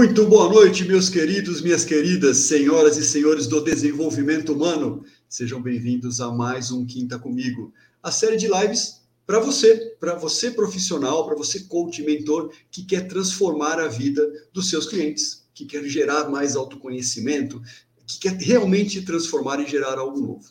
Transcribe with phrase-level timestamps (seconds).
[0.00, 5.04] Muito boa noite, meus queridos, minhas queridas, senhoras e senhores do desenvolvimento humano.
[5.28, 7.70] Sejam bem-vindos a mais um Quinta Comigo,
[8.02, 13.08] a série de lives para você, para você profissional, para você coach, mentor, que quer
[13.08, 17.60] transformar a vida dos seus clientes, que quer gerar mais autoconhecimento,
[18.06, 20.50] que quer realmente transformar e gerar algo novo.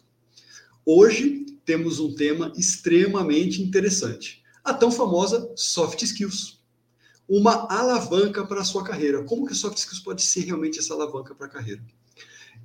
[0.86, 6.59] Hoje temos um tema extremamente interessante, a tão famosa soft skills
[7.30, 9.24] uma alavanca para a sua carreira.
[9.24, 11.82] Como que o soft skills pode ser realmente essa alavanca para a carreira?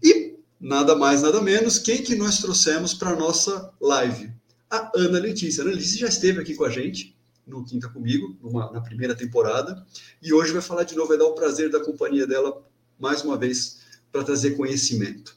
[0.03, 4.33] E nada mais, nada menos, quem que nós trouxemos para a nossa live?
[4.71, 5.63] A Ana Letícia.
[5.63, 7.15] A Ana Letícia já esteve aqui com a gente
[7.47, 9.87] no Quinta Comigo, numa, na primeira temporada,
[10.23, 12.65] e hoje vai falar de novo, vai dar o prazer da companhia dela
[12.99, 15.37] mais uma vez para trazer conhecimento.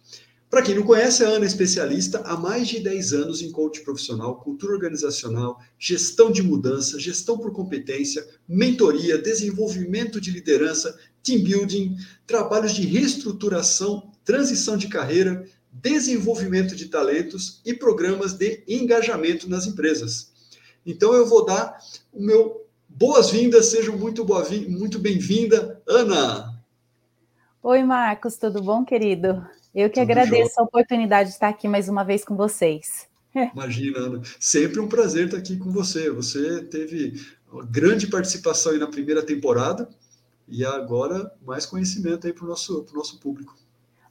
[0.50, 3.84] Para quem não conhece, a Ana é especialista há mais de 10 anos em coaching
[3.84, 11.98] profissional, cultura organizacional, gestão de mudança, gestão por competência, mentoria, desenvolvimento de liderança, team building,
[12.26, 20.32] trabalhos de reestruturação, transição de carreira, desenvolvimento de talentos e programas de engajamento nas empresas.
[20.86, 21.78] Então eu vou dar
[22.14, 24.26] o meu boas-vindas, sejam muito,
[24.70, 26.58] muito bem-vinda, Ana.
[27.62, 29.46] Oi, Marcos, tudo bom, querido?
[29.78, 33.08] Eu que Tudo agradeço a oportunidade de estar aqui mais uma vez com vocês.
[33.54, 34.22] Imagina, Ana.
[34.40, 36.10] Sempre um prazer estar aqui com você.
[36.10, 39.88] Você teve uma grande participação aí na primeira temporada
[40.48, 43.56] e agora mais conhecimento aí para o nosso, pro nosso público.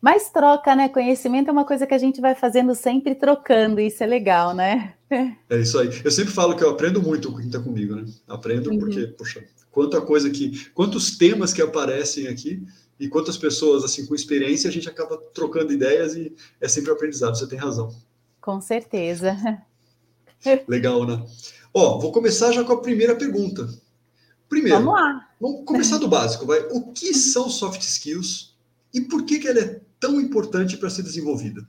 [0.00, 0.89] Mais troca, né?
[0.89, 4.94] Conhecimento é uma coisa que a gente vai fazendo sempre trocando, isso é legal, né?
[5.50, 5.88] É isso aí.
[6.05, 8.05] Eu sempre falo que eu aprendo muito com quem está comigo, né?
[8.28, 8.78] Aprendo uhum.
[8.78, 12.65] porque, poxa, quanta coisa que, quantos temas que aparecem aqui
[12.99, 16.95] e quantas pessoas, assim, com experiência, a gente acaba trocando ideias e é sempre um
[16.95, 17.95] aprendizado, você tem razão.
[18.41, 19.37] Com certeza.
[20.67, 21.25] Legal, né?
[21.75, 23.69] Ó, vou começar já com a primeira pergunta.
[24.49, 25.29] Primeiro, vamos lá.
[25.41, 26.61] Vamos começar do básico, vai.
[26.71, 28.56] O que são soft skills
[28.95, 31.67] e por que, que ela é tão importante para ser desenvolvida?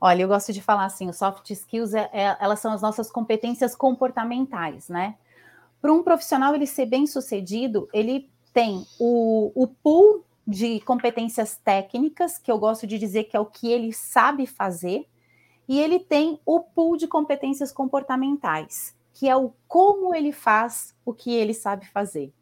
[0.00, 3.10] Olha, eu gosto de falar assim, os soft skills, é, é, elas são as nossas
[3.10, 5.16] competências comportamentais, né?
[5.80, 12.38] Para um profissional ele ser bem sucedido, ele tem o, o pool de competências técnicas,
[12.38, 15.06] que eu gosto de dizer que é o que ele sabe fazer,
[15.68, 21.12] e ele tem o pool de competências comportamentais, que é o como ele faz o
[21.12, 22.32] que ele sabe fazer.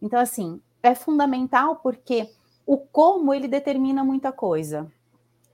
[0.00, 2.30] Então, assim, é fundamental porque
[2.64, 4.90] o como ele determina muita coisa.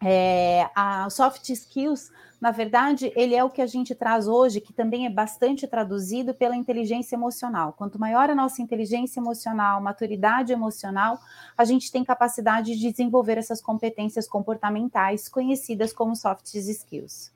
[0.04, 4.72] É, a soft skills, na verdade, ele é o que a gente traz hoje, que
[4.72, 7.72] também é bastante traduzido pela inteligência emocional.
[7.72, 11.20] Quanto maior a nossa inteligência emocional, maturidade emocional,
[11.56, 17.30] a gente tem capacidade de desenvolver essas competências comportamentais conhecidas como soft skills.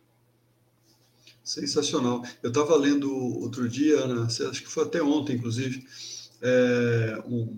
[1.45, 2.25] Sensacional.
[2.43, 5.87] Eu estava lendo outro dia, Ana, acho que foi até ontem, inclusive,
[6.43, 7.57] é, um,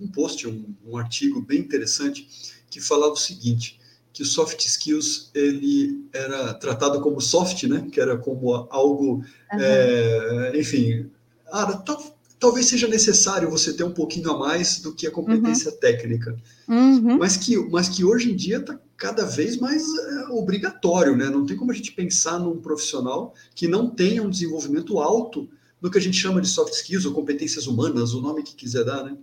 [0.00, 2.28] um, post, um, um artigo bem interessante
[2.68, 3.79] que falava o seguinte
[4.12, 7.86] que o soft skills ele era tratado como soft, né?
[7.90, 9.24] Que era como algo, uhum.
[9.52, 11.08] é, enfim,
[11.52, 15.70] ah, tal, talvez seja necessário você ter um pouquinho a mais do que a competência
[15.70, 15.78] uhum.
[15.78, 17.18] técnica, uhum.
[17.18, 21.26] mas que, mas que hoje em dia está cada vez mais é, obrigatório, né?
[21.30, 25.48] Não tem como a gente pensar num profissional que não tenha um desenvolvimento alto
[25.80, 28.84] no que a gente chama de soft skills ou competências humanas, o nome que quiser
[28.84, 29.16] dar, né?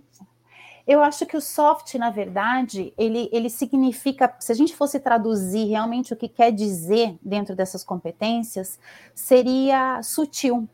[0.88, 5.66] Eu acho que o soft, na verdade, ele, ele significa, se a gente fosse traduzir
[5.66, 8.80] realmente o que quer dizer dentro dessas competências,
[9.14, 10.66] seria sutil.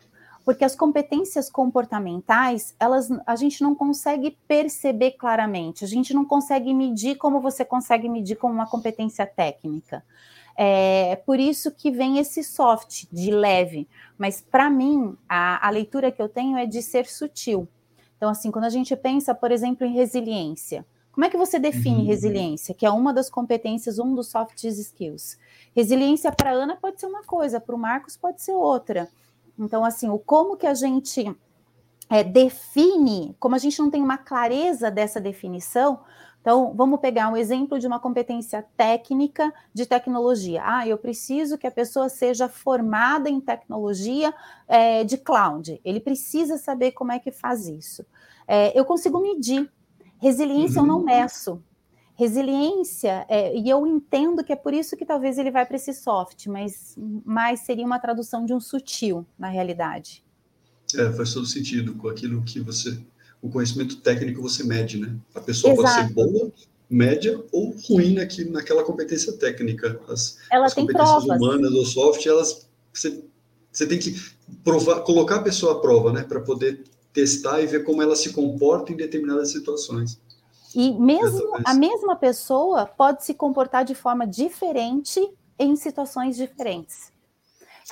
[0.44, 6.72] Porque as competências comportamentais, elas a gente não consegue perceber claramente, a gente não consegue
[6.72, 10.04] medir como você consegue medir como uma competência técnica.
[10.56, 13.88] É por isso que vem esse soft, de leve.
[14.16, 17.66] Mas, para mim, a, a leitura que eu tenho é de ser sutil.
[18.24, 21.98] Então, assim, quando a gente pensa, por exemplo, em resiliência, como é que você define
[21.98, 22.06] uhum.
[22.06, 22.74] resiliência?
[22.74, 25.36] Que é uma das competências, um dos soft skills.
[25.76, 29.10] Resiliência para a Ana pode ser uma coisa, para o Marcos pode ser outra.
[29.58, 31.36] Então, assim, o como que a gente
[32.08, 36.00] é, define, como a gente não tem uma clareza dessa definição,
[36.44, 40.60] então, vamos pegar um exemplo de uma competência técnica de tecnologia.
[40.62, 44.30] Ah, eu preciso que a pessoa seja formada em tecnologia
[44.68, 45.80] é, de cloud.
[45.82, 48.04] Ele precisa saber como é que faz isso.
[48.46, 49.70] É, eu consigo medir.
[50.18, 50.86] Resiliência uhum.
[50.86, 51.04] eu não uhum.
[51.04, 51.62] meço.
[52.16, 55.92] Resiliência, é, e eu entendo que é por isso que talvez ele vai para esse
[55.92, 60.24] soft, mas, mas seria uma tradução de um sutil, na realidade.
[60.96, 62.96] É, faz todo sentido com aquilo que você
[63.44, 65.14] o conhecimento técnico você mede, né?
[65.34, 65.84] A pessoa Exato.
[65.86, 66.52] pode ser boa,
[66.88, 70.00] média ou ruim aqui, naquela competência técnica.
[70.08, 71.42] As, Ela as competências provas.
[71.42, 73.22] humanas ou soft, elas você,
[73.70, 74.18] você tem que
[74.62, 76.22] provar, colocar a pessoa à prova, né?
[76.22, 76.84] Para poder
[77.14, 80.20] testar e ver como ela se comporta em determinadas situações.
[80.74, 85.20] E mesmo a mesma pessoa pode se comportar de forma diferente
[85.56, 87.12] em situações diferentes.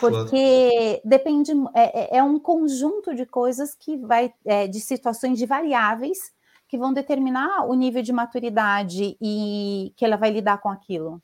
[0.01, 1.01] Porque claro.
[1.05, 6.33] depende, é, é, é, um conjunto de coisas que vai, é, de situações de variáveis
[6.67, 11.23] que vão determinar o nível de maturidade e que ela vai lidar com aquilo.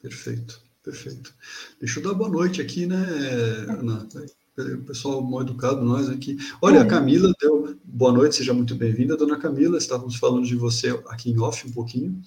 [0.00, 1.34] Perfeito, perfeito.
[1.80, 2.96] Deixa eu dar boa noite aqui, né,
[3.70, 4.06] Ana?
[4.56, 6.36] O pessoal mal educado, nós aqui.
[6.62, 6.88] Olha, a uhum.
[6.88, 9.76] Camila deu boa noite, seja muito bem-vinda, dona Camila.
[9.76, 12.20] Estávamos falando de você aqui em off um pouquinho.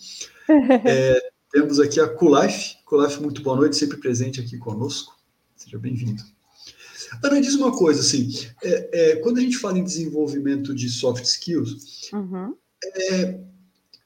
[0.85, 1.21] É,
[1.51, 2.77] temos aqui a Kulife.
[2.85, 5.17] Kulife, muito boa noite, sempre presente aqui conosco.
[5.57, 6.23] Seja bem-vindo.
[7.23, 8.29] Ana, diz uma coisa, assim,
[8.63, 12.55] é, é, quando a gente fala em desenvolvimento de soft skills, uhum.
[12.83, 13.39] é,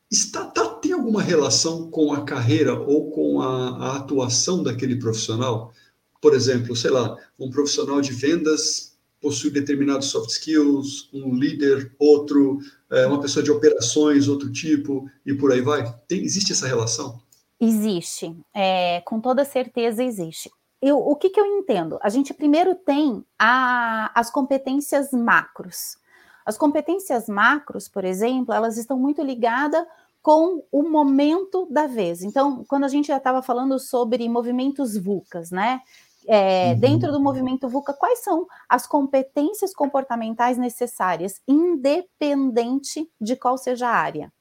[0.09, 5.73] está, tá, tem alguma relação com a carreira ou com a, a, atuação daquele profissional?
[6.21, 12.59] Por exemplo, sei lá, um profissional de vendas possui determinados soft skills, um líder, outro,
[12.89, 15.93] é, uma pessoa de operações, outro tipo, e por aí vai?
[16.07, 17.21] Tem, existe essa relação?
[17.59, 20.49] Existe, é, com toda certeza existe
[20.81, 21.99] eu, o que, que eu entendo?
[22.01, 25.97] A gente primeiro tem a, as competências macros.
[26.43, 29.85] As competências macros, por exemplo, elas estão muito ligadas
[30.23, 32.23] com o momento da vez.
[32.23, 35.81] Então, quando a gente já estava falando sobre movimentos VUCAs, né?
[36.27, 36.79] É, uhum.
[36.79, 43.95] Dentro do movimento VUCA, quais são as competências comportamentais necessárias, independente de qual seja a
[43.95, 44.31] área?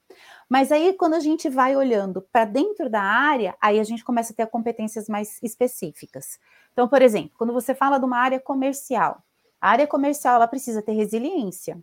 [0.48, 4.32] Mas aí, quando a gente vai olhando para dentro da área, aí a gente começa
[4.32, 6.38] a ter competências mais específicas.
[6.72, 9.22] Então, por exemplo, quando você fala de uma área comercial,
[9.60, 11.80] a área comercial ela precisa ter resiliência,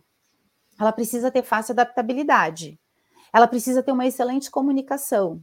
[0.78, 2.78] ela precisa ter fácil adaptabilidade,
[3.32, 5.40] ela precisa ter uma excelente comunicação,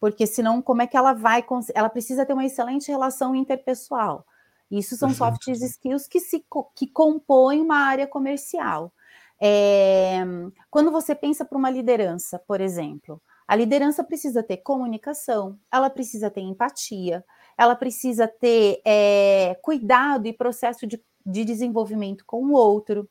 [0.00, 1.44] porque senão como é que ela vai?
[1.74, 4.26] Ela precisa ter uma excelente relação interpessoal.
[4.70, 6.44] Isso são soft skills que se
[6.74, 8.92] que compõem uma área comercial.
[9.40, 10.22] É,
[10.70, 16.30] quando você pensa para uma liderança, por exemplo, a liderança precisa ter comunicação, ela precisa
[16.30, 17.24] ter empatia,
[17.56, 23.08] ela precisa ter é, cuidado e processo de, de desenvolvimento com o outro.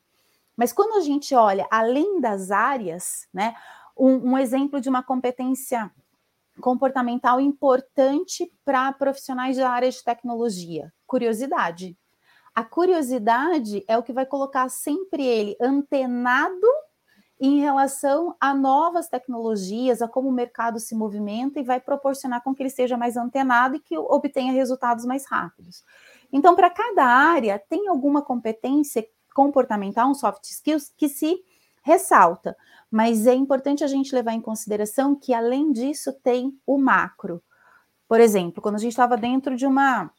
[0.56, 3.54] Mas quando a gente olha além das áreas, né,
[3.96, 5.90] um, um exemplo de uma competência
[6.60, 11.96] comportamental importante para profissionais da área de tecnologia, curiosidade.
[12.54, 16.66] A curiosidade é o que vai colocar sempre ele antenado
[17.40, 22.54] em relação a novas tecnologias, a como o mercado se movimenta e vai proporcionar com
[22.54, 25.82] que ele seja mais antenado e que obtenha resultados mais rápidos.
[26.32, 29.04] Então, para cada área, tem alguma competência
[29.34, 31.44] comportamental, um soft skills, que se
[31.84, 32.56] ressalta,
[32.90, 37.42] mas é importante a gente levar em consideração que, além disso, tem o macro.
[38.08, 40.10] Por exemplo, quando a gente estava dentro de uma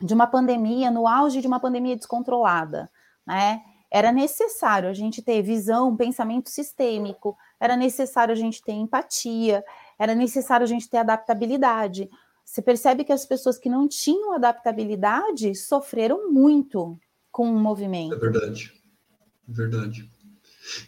[0.00, 2.90] de uma pandemia, no auge de uma pandemia descontrolada,
[3.26, 3.62] né?
[3.90, 9.64] Era necessário a gente ter visão, pensamento sistêmico, era necessário a gente ter empatia,
[9.98, 12.10] era necessário a gente ter adaptabilidade.
[12.44, 16.98] Você percebe que as pessoas que não tinham adaptabilidade sofreram muito
[17.32, 18.14] com o movimento.
[18.14, 18.72] É verdade,
[19.48, 20.10] é verdade.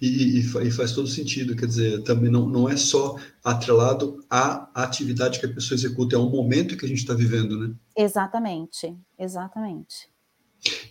[0.00, 4.68] E, e, e, faz todo sentido, quer dizer, também não, não é só atrelado à
[4.74, 7.74] atividade que a pessoa executa, é um momento que a gente está vivendo, né?
[7.96, 10.08] Exatamente, exatamente.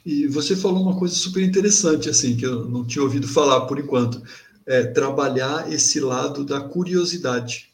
[0.06, 3.78] E você falou uma coisa super interessante, assim, que eu não tinha ouvido falar por
[3.78, 4.22] enquanto,
[4.66, 7.74] é trabalhar esse lado da curiosidade.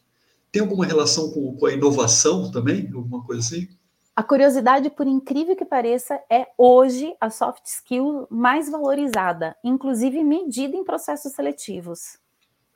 [0.52, 2.90] Tem alguma relação com, com a inovação também?
[2.94, 3.68] Alguma coisa assim?
[4.16, 10.78] A curiosidade, por incrível que pareça, é hoje a soft skill mais valorizada, inclusive medida
[10.78, 12.20] em processos seletivos.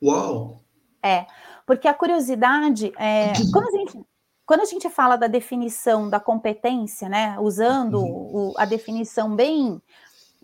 [0.02, 0.60] Uau!
[1.00, 1.26] É,
[1.64, 4.06] porque a curiosidade, é, quando, a gente,
[4.44, 8.50] quando a gente fala da definição da competência, né, usando uhum.
[8.50, 9.80] o, a definição bem,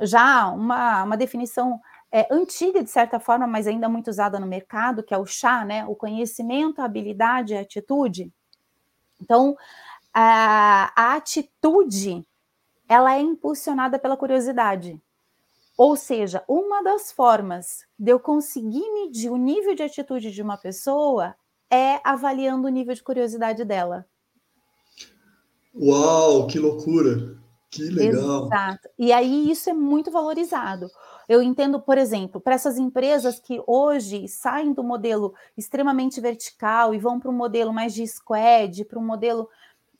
[0.00, 1.80] já uma, uma definição
[2.12, 5.64] é, antiga de certa forma, mas ainda muito usada no mercado, que é o chá,
[5.64, 8.32] né, o conhecimento, a habilidade e a atitude.
[9.20, 9.56] Então,
[10.14, 12.24] a, a atitude
[12.88, 15.00] ela é impulsionada pela curiosidade.
[15.76, 20.56] Ou seja, uma das formas de eu conseguir medir o nível de atitude de uma
[20.56, 21.34] pessoa
[21.68, 24.06] é avaliando o nível de curiosidade dela.
[25.74, 27.36] Uau, que loucura!
[27.68, 28.46] Que legal!
[28.46, 28.88] Exato.
[28.96, 30.88] E aí isso é muito valorizado.
[31.28, 36.98] Eu entendo, por exemplo, para essas empresas que hoje saem do modelo extremamente vertical e
[36.98, 39.48] vão para um modelo mais de squad, para um modelo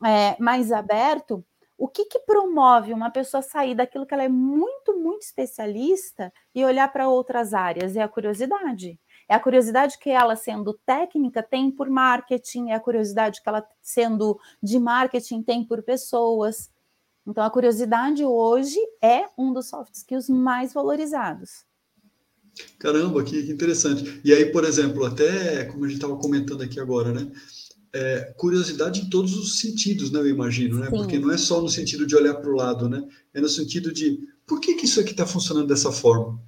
[0.05, 1.45] é, mais aberto,
[1.77, 6.65] o que, que promove uma pessoa sair daquilo que ela é muito, muito especialista e
[6.65, 7.97] olhar para outras áreas?
[7.97, 8.99] É a curiosidade.
[9.29, 13.67] É a curiosidade que ela, sendo técnica, tem por marketing, é a curiosidade que ela,
[13.83, 16.71] sendo de marketing, tem por pessoas.
[17.27, 21.65] Então, a curiosidade hoje é um dos soft skills mais valorizados.
[22.79, 24.21] Caramba, que, que interessante.
[24.25, 27.33] E aí, por exemplo, até como a gente estava comentando aqui agora, né?
[27.97, 30.19] É, curiosidade em todos os sentidos, né?
[30.19, 30.87] Eu imagino, né?
[30.87, 30.97] Sim.
[30.97, 33.07] Porque não é só no sentido de olhar para o lado, né?
[33.33, 36.41] É no sentido de por que, que isso aqui está funcionando dessa forma?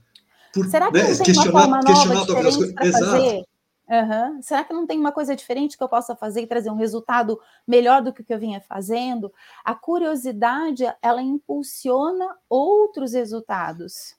[0.52, 1.08] Por, Será que né?
[1.08, 3.44] não tem questionar, uma forma nova, diferente para fazer?
[3.88, 4.42] Uhum.
[4.42, 7.38] Será que não tem uma coisa diferente que eu possa fazer e trazer um resultado
[7.66, 9.32] melhor do que o que eu vinha fazendo?
[9.64, 14.16] A curiosidade, ela impulsiona outros resultados.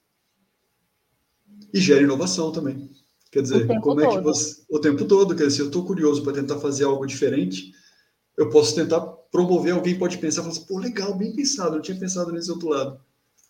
[1.73, 2.89] E gera inovação também.
[3.37, 4.03] Quer dizer, como todo.
[4.03, 4.63] é que você.
[4.67, 7.71] O tempo todo, quer dizer, eu estou curioso para tentar fazer algo diferente,
[8.35, 8.99] eu posso tentar
[9.31, 12.69] promover, alguém pode pensar, falar assim, pô, legal, bem pensado, eu tinha pensado nesse outro
[12.69, 12.99] lado.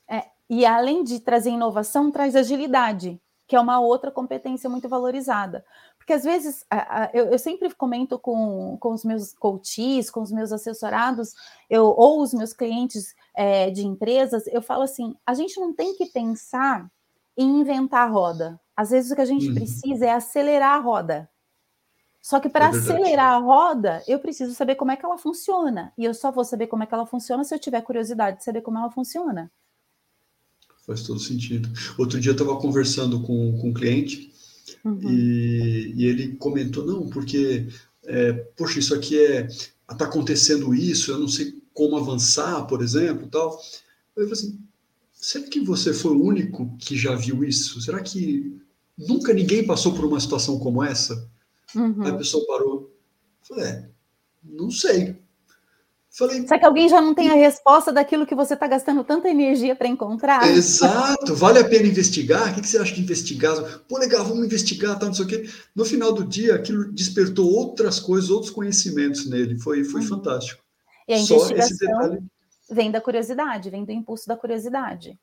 [0.05, 3.17] É, e além de trazer inovação, traz agilidade,
[3.47, 5.63] que é uma outra competência muito valorizada.
[5.97, 6.65] Porque às vezes
[7.13, 11.33] eu, sempre comento com, com os meus coaches, com os meus assessorados,
[11.69, 15.95] eu, ou os meus clientes é, de empresas, eu falo assim: a gente não tem
[15.95, 16.91] que pensar
[17.37, 18.59] em inventar a roda.
[18.75, 19.55] Às vezes o que a gente uhum.
[19.55, 21.29] precisa é acelerar a roda.
[22.21, 25.93] Só que para é acelerar a roda, eu preciso saber como é que ela funciona.
[25.97, 28.43] E eu só vou saber como é que ela funciona se eu tiver curiosidade de
[28.43, 29.49] saber como ela funciona.
[30.85, 31.69] Faz todo sentido.
[31.97, 34.31] Outro dia eu estava conversando com, com um cliente
[34.83, 35.09] uhum.
[35.09, 37.67] e, e, ele comentou: não, porque,
[38.05, 39.47] é, poxa, isso aqui é.
[39.89, 43.57] Está acontecendo isso, eu não sei como avançar, por exemplo, tal.
[44.17, 44.66] Eu falei assim:
[45.19, 47.81] será que você foi o único que já viu isso?
[47.81, 48.55] Será que
[48.97, 51.29] nunca ninguém passou por uma situação como essa?
[51.75, 52.03] Uhum.
[52.03, 52.93] Aí a pessoa parou.
[53.41, 53.89] Falei, é,
[54.43, 55.17] não sei.
[56.09, 59.29] Falei, Será que alguém já não tem a resposta daquilo que você está gastando tanta
[59.29, 60.47] energia para encontrar?
[60.49, 62.51] Exato, vale a pena investigar?
[62.51, 63.81] O que, você acha de investigar?
[63.87, 65.49] Pô, legal, vamos investigar, tal, não sei o quê.
[65.75, 69.59] No final do dia, aquilo despertou outras coisas, outros conhecimentos nele.
[69.59, 70.07] Foi, foi uhum.
[70.07, 70.63] fantástico.
[71.07, 72.19] E a Só esse detalhe
[72.69, 75.19] vem da curiosidade, vem do impulso da curiosidade.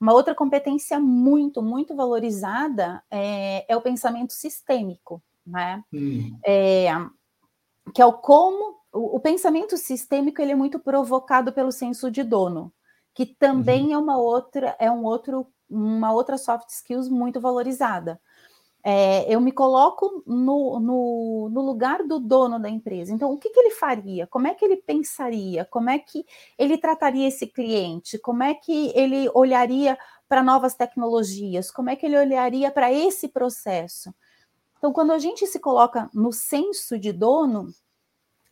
[0.00, 5.82] Uma outra competência muito, muito valorizada é, é o pensamento sistêmico, né?
[5.92, 6.38] Hum.
[6.44, 6.88] É,
[7.94, 12.22] que é o como o, o, pensamento sistêmico ele é muito provocado pelo senso de
[12.22, 12.72] dono,
[13.14, 13.92] que também uhum.
[13.92, 18.20] é uma outra é um outro uma outra soft skills muito valorizada.
[18.88, 23.12] É, eu me coloco no, no, no, lugar do dono da empresa.
[23.12, 24.28] Então, o que, que, ele faria?
[24.28, 25.64] Como é que ele pensaria?
[25.64, 26.24] Como é que
[26.56, 28.16] ele trataria esse cliente?
[28.16, 31.68] Como é que ele olharia para novas tecnologias?
[31.68, 34.14] Como é que ele olharia para esse processo?
[34.78, 37.74] Então, quando a gente se coloca no senso de dono,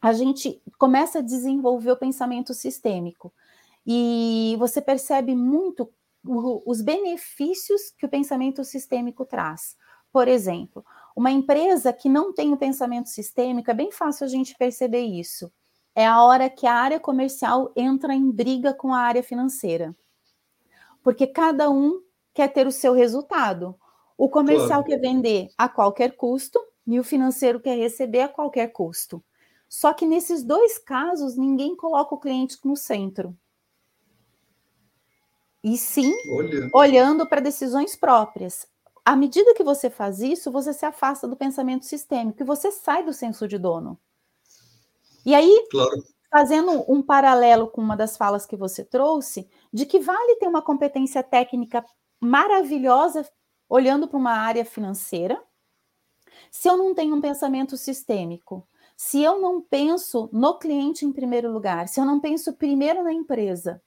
[0.03, 3.33] a gente começa a desenvolver o pensamento sistêmico.
[3.87, 5.89] E você percebe muito
[6.25, 9.77] os benefícios que o pensamento sistêmico traz.
[10.15, 14.57] Por exemplo, uma empresa que não tem o pensamento sistêmico, é bem fácil a gente
[14.57, 15.53] perceber isso.
[15.93, 19.93] É a hora que a área comercial entra em briga com a área financeira.
[21.03, 22.01] Porque cada um
[22.33, 23.75] quer ter o seu resultado.
[24.17, 24.85] O comercial claro.
[24.85, 29.21] quer vender a qualquer custo e o financeiro quer receber a qualquer custo.
[29.69, 33.37] Só que nesses dois casos, ninguém coloca o cliente no centro.
[35.65, 36.71] E sim, Olha.
[36.73, 38.73] olhando para decisões próprias
[39.05, 43.05] à medida que você faz isso, você se afasta do pensamento sistêmico e você sai
[43.05, 43.99] do senso de dono.
[45.27, 45.91] E aí, claro.
[46.31, 50.63] fazendo um paralelo com uma das falas que você trouxe, de que vale ter uma
[50.63, 51.85] competência técnica
[52.21, 53.29] maravilhosa
[53.69, 55.43] olhando para uma área financeira,
[56.51, 61.53] se eu não tenho um pensamento sistêmico, se eu não penso no cliente em primeiro
[61.53, 63.83] lugar, se eu não penso primeiro na empresa,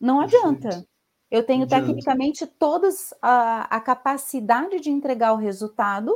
[0.00, 0.86] não adianta.
[1.32, 6.14] Eu tenho tecnicamente todas a, a capacidade de entregar o resultado,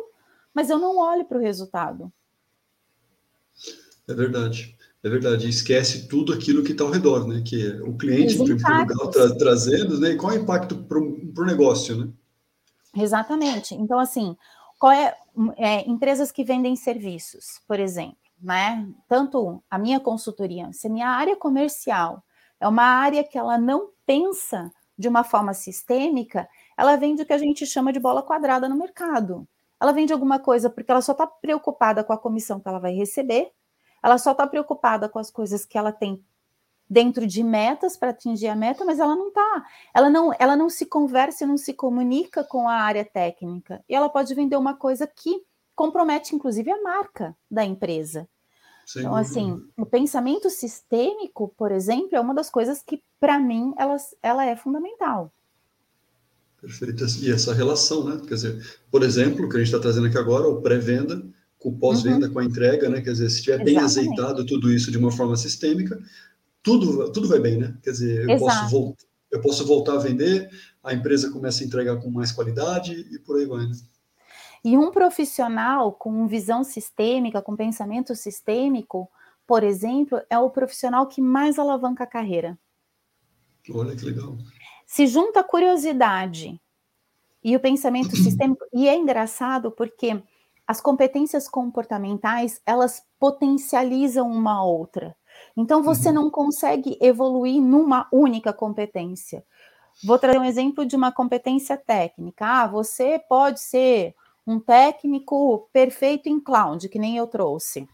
[0.52, 2.12] mas eu não olho para o resultado.
[4.06, 4.76] É verdade.
[5.02, 7.42] É verdade, esquece tudo aquilo que está ao redor, né?
[7.42, 10.10] Que é o cliente, em primeiro lugar, tra trazendo, né?
[10.10, 12.12] E qual é o impacto para o negócio, né?
[12.94, 13.74] Exatamente.
[13.74, 14.36] Então, assim,
[14.78, 15.16] qual é,
[15.56, 18.86] é, empresas que vendem serviços, por exemplo, né?
[19.08, 22.22] Tanto a minha consultoria, se a minha área comercial
[22.60, 27.32] é uma área que ela não pensa de uma forma sistêmica, ela vende o que
[27.32, 29.46] a gente chama de bola quadrada no mercado.
[29.80, 32.94] Ela vende alguma coisa porque ela só está preocupada com a comissão que ela vai
[32.94, 33.52] receber,
[34.02, 36.24] ela só está preocupada com as coisas que ela tem
[36.88, 40.70] dentro de metas para atingir a meta, mas ela não está, ela não, ela não
[40.70, 43.84] se conversa, não se comunica com a área técnica.
[43.88, 45.42] E ela pode vender uma coisa que
[45.74, 48.28] compromete, inclusive, a marca da empresa.
[48.86, 49.28] Sem então, dúvida.
[49.28, 54.46] assim, o pensamento sistêmico, por exemplo, é uma das coisas que, para mim, ela, ela
[54.46, 55.32] é fundamental.
[56.60, 57.04] Perfeito.
[57.20, 58.22] E essa relação, né?
[58.28, 61.20] Quer dizer, por exemplo, o que a gente está trazendo aqui agora, o pré-venda,
[61.58, 62.32] com o pós-venda, uhum.
[62.32, 63.00] com a entrega, né?
[63.00, 66.00] Quer dizer, se estiver bem azeitado tudo isso de uma forma sistêmica,
[66.62, 67.76] tudo, tudo vai bem, né?
[67.82, 70.48] Quer dizer, eu posso, voltar, eu posso voltar a vender,
[70.82, 73.66] a empresa começa a entregar com mais qualidade e por aí vai.
[73.66, 73.72] Né?
[74.66, 79.08] E um profissional com visão sistêmica, com pensamento sistêmico,
[79.46, 82.58] por exemplo, é o profissional que mais alavanca a carreira.
[83.72, 84.36] Olha que legal.
[84.84, 86.60] Se junta a curiosidade
[87.44, 90.20] e o pensamento sistêmico, e é engraçado porque
[90.66, 95.14] as competências comportamentais, elas potencializam uma outra.
[95.56, 96.14] Então você uhum.
[96.16, 99.44] não consegue evoluir numa única competência.
[100.02, 102.44] Vou trazer um exemplo de uma competência técnica.
[102.44, 104.12] Ah, você pode ser
[104.46, 107.88] um técnico perfeito em cloud, que nem eu trouxe,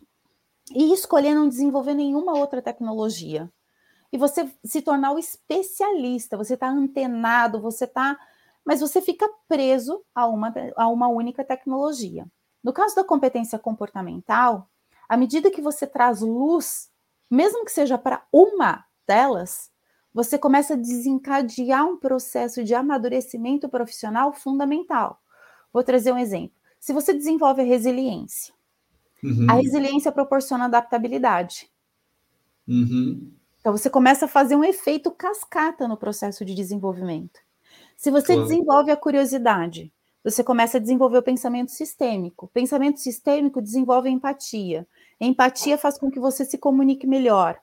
[0.70, 3.50] e escolher não desenvolver nenhuma outra tecnologia.
[4.12, 8.18] E você se tornar o especialista, você está antenado, você está.
[8.64, 12.26] Mas você fica preso a uma, a uma única tecnologia.
[12.62, 14.68] No caso da competência comportamental,
[15.08, 16.90] à medida que você traz luz,
[17.28, 19.70] mesmo que seja para uma delas,
[20.14, 25.20] você começa a desencadear um processo de amadurecimento profissional fundamental.
[25.72, 26.56] Vou trazer um exemplo.
[26.78, 28.52] Se você desenvolve a resiliência,
[29.22, 29.46] uhum.
[29.48, 31.70] a resiliência proporciona adaptabilidade.
[32.66, 33.32] Uhum.
[33.60, 37.40] Então você começa a fazer um efeito cascata no processo de desenvolvimento.
[37.96, 38.42] Se você claro.
[38.42, 39.92] desenvolve a curiosidade,
[40.24, 42.48] você começa a desenvolver o pensamento sistêmico.
[42.52, 44.86] Pensamento sistêmico desenvolve a empatia.
[45.20, 47.60] A empatia faz com que você se comunique melhor.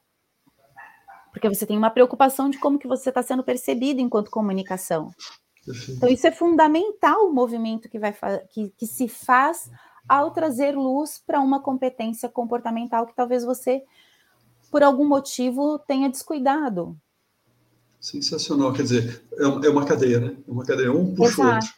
[1.32, 5.12] Porque você tem uma preocupação de como que você está sendo percebido enquanto comunicação.
[5.90, 8.16] Então, isso é fundamental o movimento que, vai
[8.50, 9.70] que, que se faz
[10.08, 13.84] ao trazer luz para uma competência comportamental que talvez você,
[14.72, 16.98] por algum motivo, tenha descuidado.
[18.00, 20.38] Sensacional, quer dizer, é, é uma cadeia, né?
[20.48, 21.70] É uma cadeia, um puxa o outro.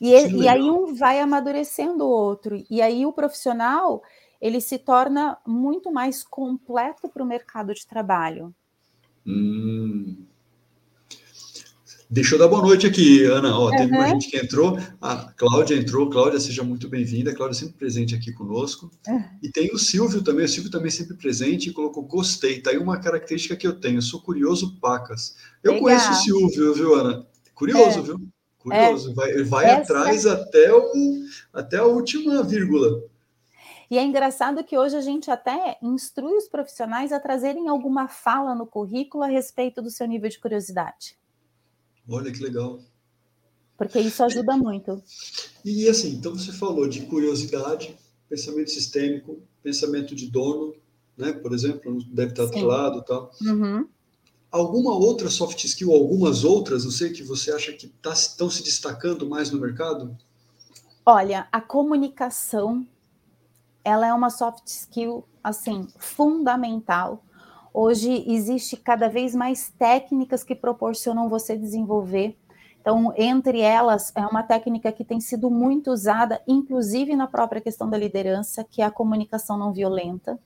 [0.00, 2.64] E, e aí um vai amadurecendo o outro.
[2.70, 4.02] E aí o profissional,
[4.40, 8.54] ele se torna muito mais completo para o mercado de trabalho.
[9.26, 10.24] Hum,
[12.12, 13.56] Deixa eu dar boa noite aqui, Ana.
[13.56, 16.10] Ó, teve uma gente que entrou, a Cláudia entrou.
[16.10, 17.32] Cláudia, seja muito bem-vinda.
[17.32, 18.90] Cláudia sempre presente aqui conosco.
[19.06, 19.22] Uhum.
[19.40, 22.60] E tem o Silvio também, o Silvio também sempre presente e colocou gostei.
[22.60, 25.36] Tá aí uma característica que eu tenho, eu sou curioso pacas.
[25.62, 25.84] Eu Legal.
[25.84, 27.24] conheço o Silvio, viu, Ana?
[27.54, 28.02] Curioso, é.
[28.02, 28.20] viu?
[28.58, 29.12] Curioso.
[29.12, 29.14] É.
[29.14, 29.80] Vai, vai Essa...
[29.80, 31.14] atrás até, o,
[31.52, 33.04] até a última vírgula.
[33.88, 38.52] E é engraçado que hoje a gente até instrui os profissionais a trazerem alguma fala
[38.52, 41.19] no currículo a respeito do seu nível de curiosidade.
[42.08, 42.80] Olha que legal.
[43.76, 45.02] Porque isso ajuda muito.
[45.64, 47.96] E assim, então você falou de curiosidade,
[48.28, 50.74] pensamento sistêmico, pensamento de dono,
[51.16, 51.32] né?
[51.32, 53.30] Por exemplo, deve estar atrelado e tal.
[53.40, 53.88] Uhum.
[54.50, 58.62] Alguma outra soft skill, algumas outras, não sei, que você acha que tá, estão se
[58.62, 60.16] destacando mais no mercado?
[61.06, 62.86] Olha, a comunicação,
[63.84, 67.24] ela é uma soft skill, assim, fundamental
[67.72, 72.36] Hoje existe cada vez mais técnicas que proporcionam você desenvolver.
[72.80, 77.88] Então, entre elas, é uma técnica que tem sido muito usada, inclusive na própria questão
[77.88, 80.38] da liderança, que é a comunicação não violenta.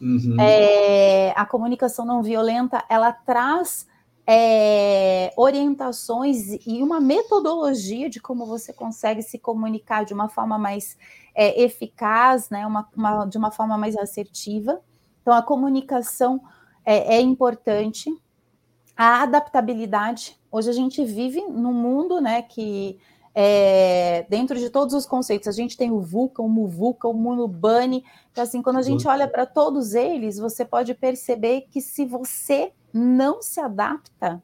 [0.00, 0.36] Uhum.
[0.40, 3.86] É, a comunicação não violenta, ela traz
[4.26, 10.96] é, orientações e uma metodologia de como você consegue se comunicar de uma forma mais
[11.34, 14.80] é, eficaz, né, uma, uma, de uma forma mais assertiva.
[15.20, 16.40] Então, a comunicação
[16.84, 18.10] é, é importante.
[18.96, 20.38] A adaptabilidade.
[20.50, 22.98] Hoje a gente vive num mundo né, que
[23.34, 28.04] é, dentro de todos os conceitos, a gente tem o VUCA, o MUVUCA, o MUNUBANI.
[28.30, 32.72] Então, assim, quando a gente olha para todos eles, você pode perceber que se você
[32.92, 34.42] não se adapta,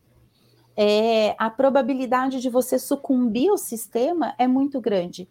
[0.74, 5.28] é, a probabilidade de você sucumbir ao sistema é muito grande.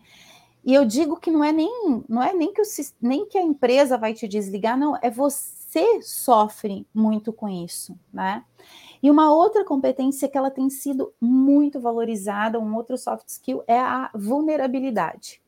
[0.64, 2.66] E eu digo que não é nem, não é nem que, o,
[3.02, 8.00] nem que a empresa vai te desligar, não, é você você sofre muito com isso,
[8.12, 8.44] né?
[9.04, 13.78] E uma outra competência que ela tem sido muito valorizada, um outro soft skill, é
[13.78, 15.42] a vulnerabilidade.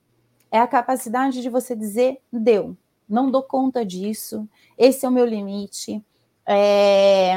[0.51, 2.75] É a capacidade de você dizer, deu,
[3.07, 6.03] não dou conta disso, esse é o meu limite.
[6.45, 7.35] É,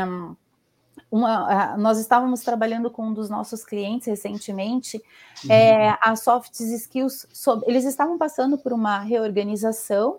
[1.09, 5.01] uma, nós estávamos trabalhando com um dos nossos clientes recentemente,
[5.45, 5.53] uhum.
[5.53, 7.29] é, a soft skills,
[7.65, 10.19] eles estavam passando por uma reorganização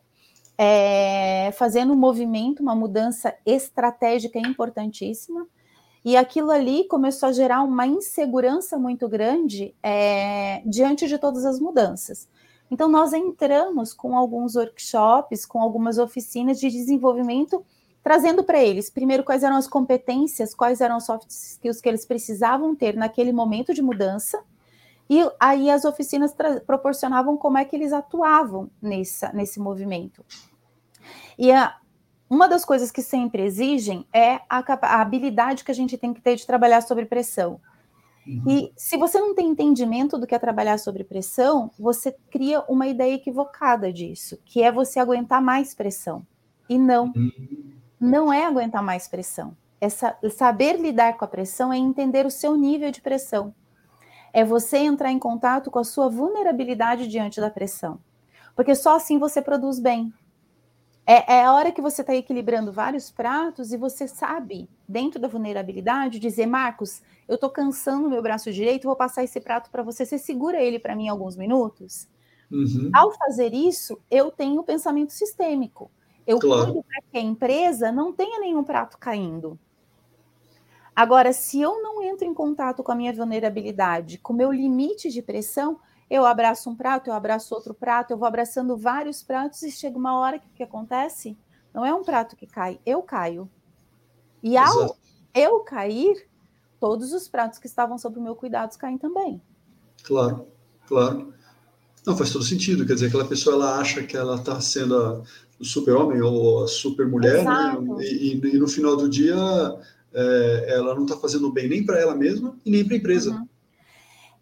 [0.58, 5.48] é, fazendo um movimento, uma mudança estratégica importantíssima.
[6.06, 11.60] E aquilo ali começou a gerar uma insegurança muito grande é, diante de todas as
[11.60, 12.28] mudanças.
[12.70, 17.64] Então, nós entramos com alguns workshops, com algumas oficinas de desenvolvimento,
[18.04, 22.06] trazendo para eles, primeiro, quais eram as competências, quais eram os soft skills que eles
[22.06, 24.44] precisavam ter naquele momento de mudança,
[25.10, 26.34] e aí as oficinas
[26.66, 30.26] proporcionavam como é que eles atuavam nessa, nesse movimento.
[31.38, 31.76] E a,
[32.30, 36.22] uma das coisas que sempre exigem é a, a, habilidade que a gente tem que
[36.22, 37.60] ter de trabalhar sob pressão.
[38.26, 38.44] Uhum.
[38.48, 42.88] E se você não tem entendimento do que é trabalhar sob pressão, você cria uma
[42.88, 46.26] ideia equivocada disso, que é você aguentar mais pressão.
[46.70, 47.74] E não, uhum.
[48.00, 49.56] não é aguentar mais pressão.
[49.82, 49.90] É
[50.30, 53.54] saber lidar com a pressão é entender o seu nível de pressão.
[54.34, 58.00] É você entrar em contato com a sua vulnerabilidade diante da pressão.
[58.56, 60.12] Porque só assim você produz bem.
[61.06, 65.28] É, é a hora que você está equilibrando vários pratos e você sabe, dentro da
[65.28, 70.06] vulnerabilidade, dizer: Marcos, eu estou cansando meu braço direito, vou passar esse prato para você.
[70.06, 72.08] Você segura ele para mim alguns minutos?
[72.50, 72.90] Uhum.
[72.94, 75.92] Ao fazer isso, eu tenho o pensamento sistêmico.
[76.26, 76.66] Eu claro.
[76.66, 79.60] cuido para que a empresa não tenha nenhum prato caindo.
[80.96, 85.10] Agora, se eu não entro em contato com a minha vulnerabilidade, com o meu limite
[85.10, 85.80] de pressão,
[86.10, 89.98] eu abraço um prato, eu abraço outro prato, eu vou abraçando vários pratos e chega
[89.98, 91.36] uma hora que o que acontece?
[91.74, 93.50] Não é um prato que cai, eu caio.
[94.44, 94.98] E ao Exato.
[95.34, 96.28] eu cair,
[96.80, 99.42] todos os pratos que estavam sob o meu cuidado caem também.
[100.04, 100.48] Claro,
[100.88, 101.34] claro.
[102.06, 102.86] Não, faz todo sentido.
[102.86, 105.24] Quer dizer, aquela pessoa ela acha que ela está sendo a,
[105.60, 107.78] o super-homem ou a super-mulher, né?
[108.02, 109.36] E, e, e, no final do dia
[110.14, 113.32] é, ela não está fazendo bem nem para ela mesma e nem para a empresa.
[113.32, 113.48] Uhum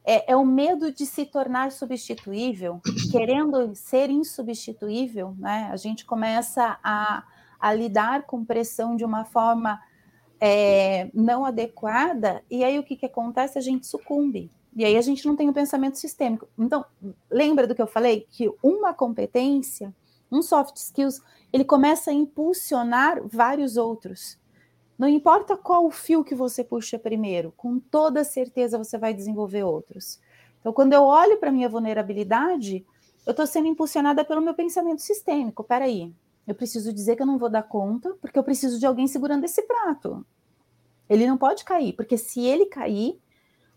[0.04, 2.82] é, é, o medo de se tornar substituível,
[3.12, 5.70] querendo ser insubstituível, né?
[5.72, 7.24] A gente começa a,
[7.60, 9.80] a lidar com pressão de uma forma
[10.40, 13.58] é, não adequada, e aí o que, que acontece?
[13.58, 14.52] A gente sucumbe.
[14.76, 16.48] E aí a gente não tem o um pensamento sistêmico.
[16.58, 16.86] Então,
[17.30, 18.26] lembra do que eu falei?
[18.32, 19.94] Que uma competência,
[20.32, 24.40] um soft skills, ele começa a impulsionar vários outros.
[24.98, 29.64] Não importa qual o fio que você puxa primeiro, com toda certeza você vai desenvolver
[29.64, 30.20] outros.
[30.60, 32.86] Então, quando eu olho para minha vulnerabilidade,
[33.26, 35.64] eu estou sendo impulsionada pelo meu pensamento sistêmico.
[35.64, 36.14] Peraí,
[36.48, 39.44] eu preciso dizer que eu não vou dar conta, porque eu preciso de alguém segurando
[39.44, 40.26] esse prato.
[41.10, 43.20] Ele não pode cair, porque se ele cair,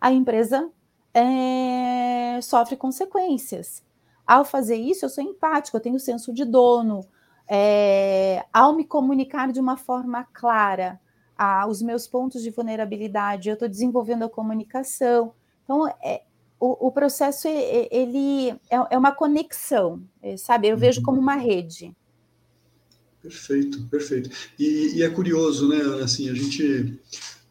[0.00, 0.70] a empresa
[1.12, 3.82] é, sofre consequências.
[4.26, 7.00] Ao fazer isso, eu sou empático, eu tenho senso de dono.
[7.46, 11.00] É, ao me comunicar de uma forma clara,
[11.36, 15.32] a, os meus pontos de vulnerabilidade, eu estou desenvolvendo a comunicação.
[15.64, 16.22] Então, é,
[16.60, 20.68] o, o, processo ele é, é, uma conexão, é, sabe?
[20.68, 21.94] Eu vejo como uma rede.
[23.20, 24.30] Perfeito, perfeito.
[24.58, 25.78] E, e é curioso, né?
[26.02, 26.98] Assim, a gente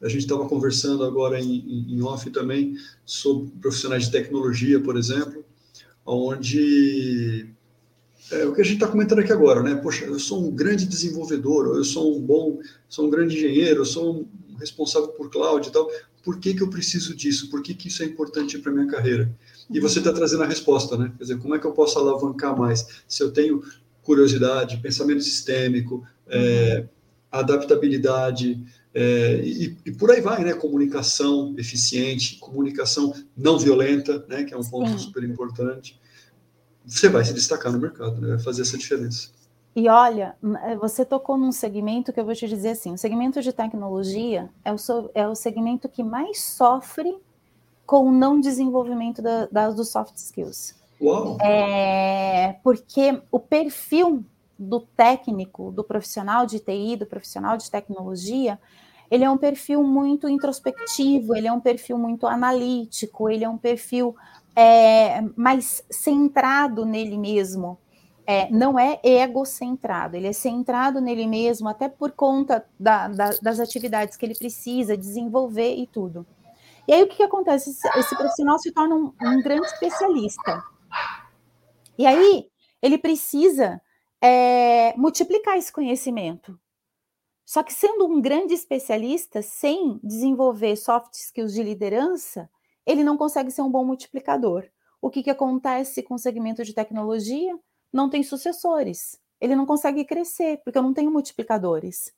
[0.01, 5.45] a gente estava conversando agora em, em off também sobre profissionais de tecnologia, por exemplo,
[6.05, 7.52] onde
[8.31, 9.75] é, o que a gente está comentando aqui agora, né?
[9.75, 13.85] Poxa, eu sou um grande desenvolvedor, eu sou um bom, sou um grande engenheiro, eu
[13.85, 15.89] sou um responsável por cloud e tal.
[16.23, 17.49] Por que, que eu preciso disso?
[17.49, 19.29] Por que, que isso é importante para minha carreira?
[19.69, 21.11] E você está trazendo a resposta, né?
[21.17, 22.85] Quer dizer, como é que eu posso alavancar mais?
[23.07, 23.61] Se eu tenho
[24.01, 26.85] curiosidade, pensamento sistêmico, é,
[27.29, 30.53] adaptabilidade, é, e, e, por aí vai, né?
[30.53, 34.43] Comunicação eficiente, comunicação não violenta, né?
[34.43, 34.97] Que é um ponto Sim.
[34.97, 36.01] super importante
[36.85, 38.29] você vai se destacar no mercado, né?
[38.29, 39.29] vai fazer essa diferença.
[39.75, 43.41] E olha, eh, você tocou num segmento que eu vou te dizer assim: o segmento
[43.41, 44.75] de tecnologia é o,
[45.15, 47.17] é o segmento que mais sofre
[47.85, 50.75] com o não desenvolvimento da, da, dos soft skills.
[51.01, 51.37] Uau.
[51.41, 54.23] É, porque o perfil
[54.57, 58.59] do técnico, do profissional de TI, do profissional de tecnologia,
[59.09, 63.57] ele é um perfil muito introspectivo, ele é um perfil muito analítico, ele é um
[63.57, 64.15] perfil
[64.55, 67.77] é, mais centrado nele mesmo.
[68.25, 73.59] É, não é egocentrado, ele é centrado nele mesmo, até por conta da, da, das
[73.59, 76.25] atividades que ele precisa desenvolver e tudo.
[76.87, 77.69] E aí o que, que acontece?
[77.69, 80.63] Esse, esse, profissional se torna um, um, grande especialista.
[81.97, 82.45] E aí
[82.81, 83.81] ele precisa
[84.21, 86.57] é, multiplicar esse conhecimento.
[87.45, 92.49] Só que sendo um grande especialista, sem desenvolver soft skills de liderança,
[92.85, 94.65] ele não consegue ser um bom multiplicador.
[95.01, 97.57] O que, que acontece com o segmento de tecnologia?
[97.91, 99.19] Não tem sucessores.
[99.39, 102.13] Ele não consegue crescer, porque eu não tenho multiplicadores.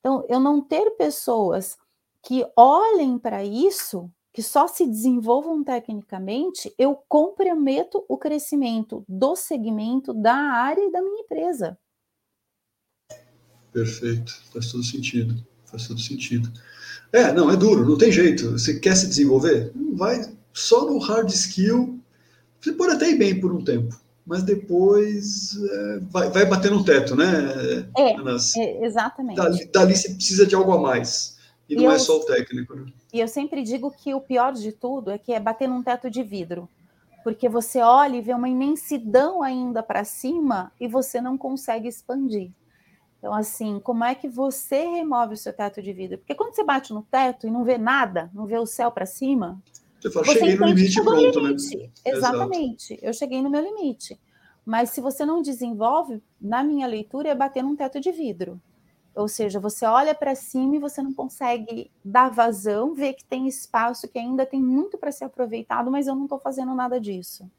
[0.00, 1.76] Então, eu não ter pessoas
[2.22, 10.12] que olhem para isso, que só se desenvolvam tecnicamente, eu comprometo o crescimento do segmento,
[10.12, 11.78] da área e da minha empresa.
[13.72, 16.50] Perfeito, faz todo sentido, faz todo sentido.
[17.12, 18.52] É, não, é duro, não tem jeito.
[18.52, 19.72] Você quer se desenvolver?
[19.94, 22.00] Vai só no hard skill.
[22.60, 23.94] Você pode até ir bem por um tempo,
[24.26, 27.88] mas depois é, vai, vai bater no teto, né?
[27.96, 29.36] É, é exatamente.
[29.36, 31.36] Dali, dali, você precisa de algo a mais.
[31.68, 32.86] E, e não é eu, é só o técnico, né?
[33.12, 36.10] E eu sempre digo que o pior de tudo é que é bater num teto
[36.10, 36.68] de vidro.
[37.22, 42.50] Porque você olha e vê uma imensidão ainda para cima e você não consegue expandir.
[43.26, 46.16] Então, assim, como é que você remove o seu teto de vidro?
[46.16, 49.04] Porque quando você bate no teto e não vê nada, não vê o céu para
[49.04, 49.60] cima,
[50.00, 51.76] você fala, você cheguei no limite pronto, no limite.
[51.76, 51.90] né?
[52.04, 53.04] Exatamente, Exato.
[53.04, 54.16] eu cheguei no meu limite.
[54.64, 58.60] Mas se você não desenvolve, na minha leitura, é bater num teto de vidro.
[59.12, 63.48] Ou seja, você olha para cima e você não consegue dar vazão, ver que tem
[63.48, 67.50] espaço, que ainda tem muito para ser aproveitado, mas eu não estou fazendo nada disso.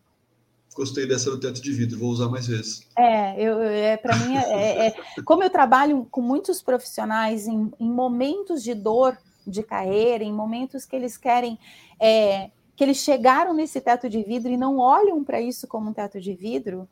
[0.77, 2.81] Gostei dessa do teto de vidro, vou usar mais vezes.
[2.95, 7.71] É, eu, é para mim, é, é, é, como eu trabalho com muitos profissionais em,
[7.79, 11.57] em, momentos de dor de carreira, em momentos que eles querem,
[11.99, 15.93] é, que eles chegaram nesse teto de vidro e não olham para isso como um
[15.93, 16.87] teto de vidro,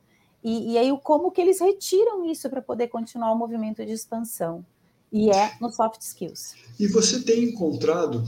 [0.46, 4.64] e, e aí, como que eles retiram isso para poder continuar o movimento de expansão?
[5.12, 6.54] E é no soft skills.
[6.80, 8.24] E você tem encontrado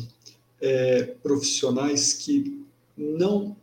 [0.60, 2.66] é, profissionais que
[2.98, 3.56] não.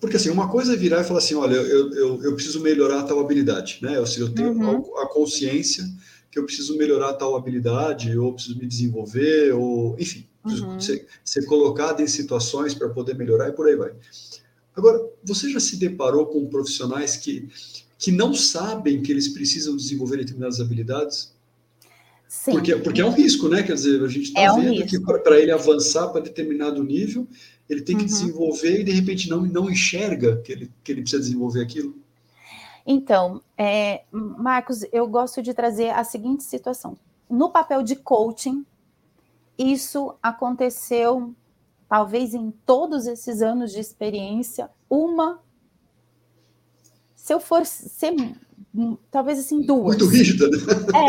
[0.00, 3.02] Porque assim, uma coisa é virar e falar assim: olha, eu, eu, eu preciso melhorar
[3.02, 4.00] tal habilidade, né?
[4.00, 4.98] Ou seja, eu tenho uhum.
[4.98, 5.84] a consciência
[6.30, 10.80] que eu preciso melhorar tal habilidade, ou preciso me desenvolver, ou enfim, uhum.
[10.80, 13.92] ser, ser colocado em situações para poder melhorar e por aí vai.
[14.74, 17.48] Agora, você já se deparou com profissionais que,
[17.98, 21.34] que não sabem que eles precisam desenvolver determinadas habilidades?
[22.28, 22.52] Sim.
[22.52, 23.62] Porque, porque é um risco, né?
[23.62, 25.06] Quer dizer, a gente está é um vendo risco.
[25.06, 27.26] que para ele avançar para determinado nível,
[27.68, 28.08] ele tem que uhum.
[28.08, 31.94] desenvolver e de repente não, não enxerga que ele, que ele precisa desenvolver aquilo.
[32.86, 36.96] Então, é, Marcos, eu gosto de trazer a seguinte situação.
[37.28, 38.64] No papel de coaching,
[39.58, 41.34] isso aconteceu
[41.88, 45.40] talvez em todos esses anos de experiência, uma.
[47.14, 48.14] Se eu for ser,
[49.10, 49.96] talvez assim, duas.
[49.96, 50.56] Muito rígida, né?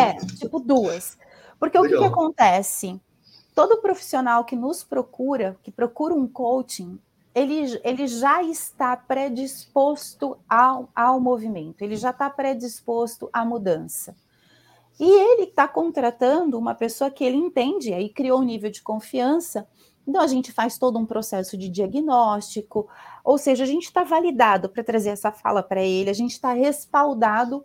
[0.10, 1.18] É, tipo duas.
[1.60, 2.00] Porque Legal.
[2.00, 3.00] o que, que acontece?
[3.58, 7.00] Todo profissional que nos procura, que procura um coaching,
[7.34, 14.16] ele, ele já está predisposto ao, ao movimento, ele já está predisposto à mudança.
[15.00, 19.68] E ele está contratando uma pessoa que ele entende, aí criou um nível de confiança
[20.08, 22.88] então, a gente faz todo um processo de diagnóstico,
[23.26, 26.54] ou seja, a gente está validado para trazer essa fala para ele, a gente está
[26.54, 27.64] respaldado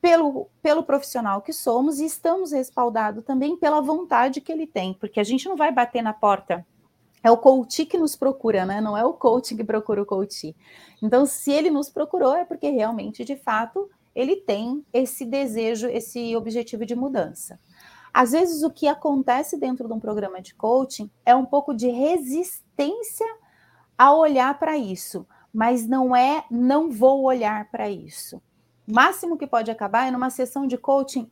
[0.00, 5.20] pelo, pelo profissional que somos e estamos respaldados também pela vontade que ele tem, porque
[5.20, 6.64] a gente não vai bater na porta.
[7.22, 8.80] É o coach que nos procura, né?
[8.80, 10.54] Não é o coach que procura o coach.
[11.02, 16.36] Então, se ele nos procurou, é porque realmente, de fato, ele tem esse desejo, esse
[16.36, 17.58] objetivo de mudança.
[18.14, 21.88] Às vezes, o que acontece dentro de um programa de coaching é um pouco de
[21.88, 23.26] resistência
[23.96, 28.40] a olhar para isso, mas não é não vou olhar para isso.
[28.88, 31.30] O máximo que pode acabar é numa sessão de coaching.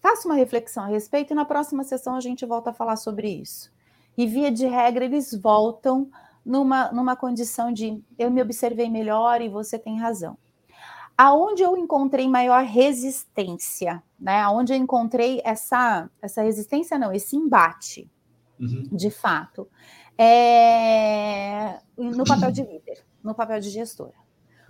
[0.00, 3.28] Faça uma reflexão a respeito e na próxima sessão a gente volta a falar sobre
[3.28, 3.72] isso.
[4.16, 6.08] E via de regra, eles voltam
[6.44, 10.38] numa, numa condição de eu me observei melhor e você tem razão
[11.16, 14.40] aonde eu encontrei maior resistência, né?
[14.42, 18.10] Aonde eu encontrei essa, essa resistência, não, esse embate,
[18.60, 18.88] uhum.
[18.92, 19.66] de fato,
[20.18, 24.25] é no papel de líder, no papel de gestora.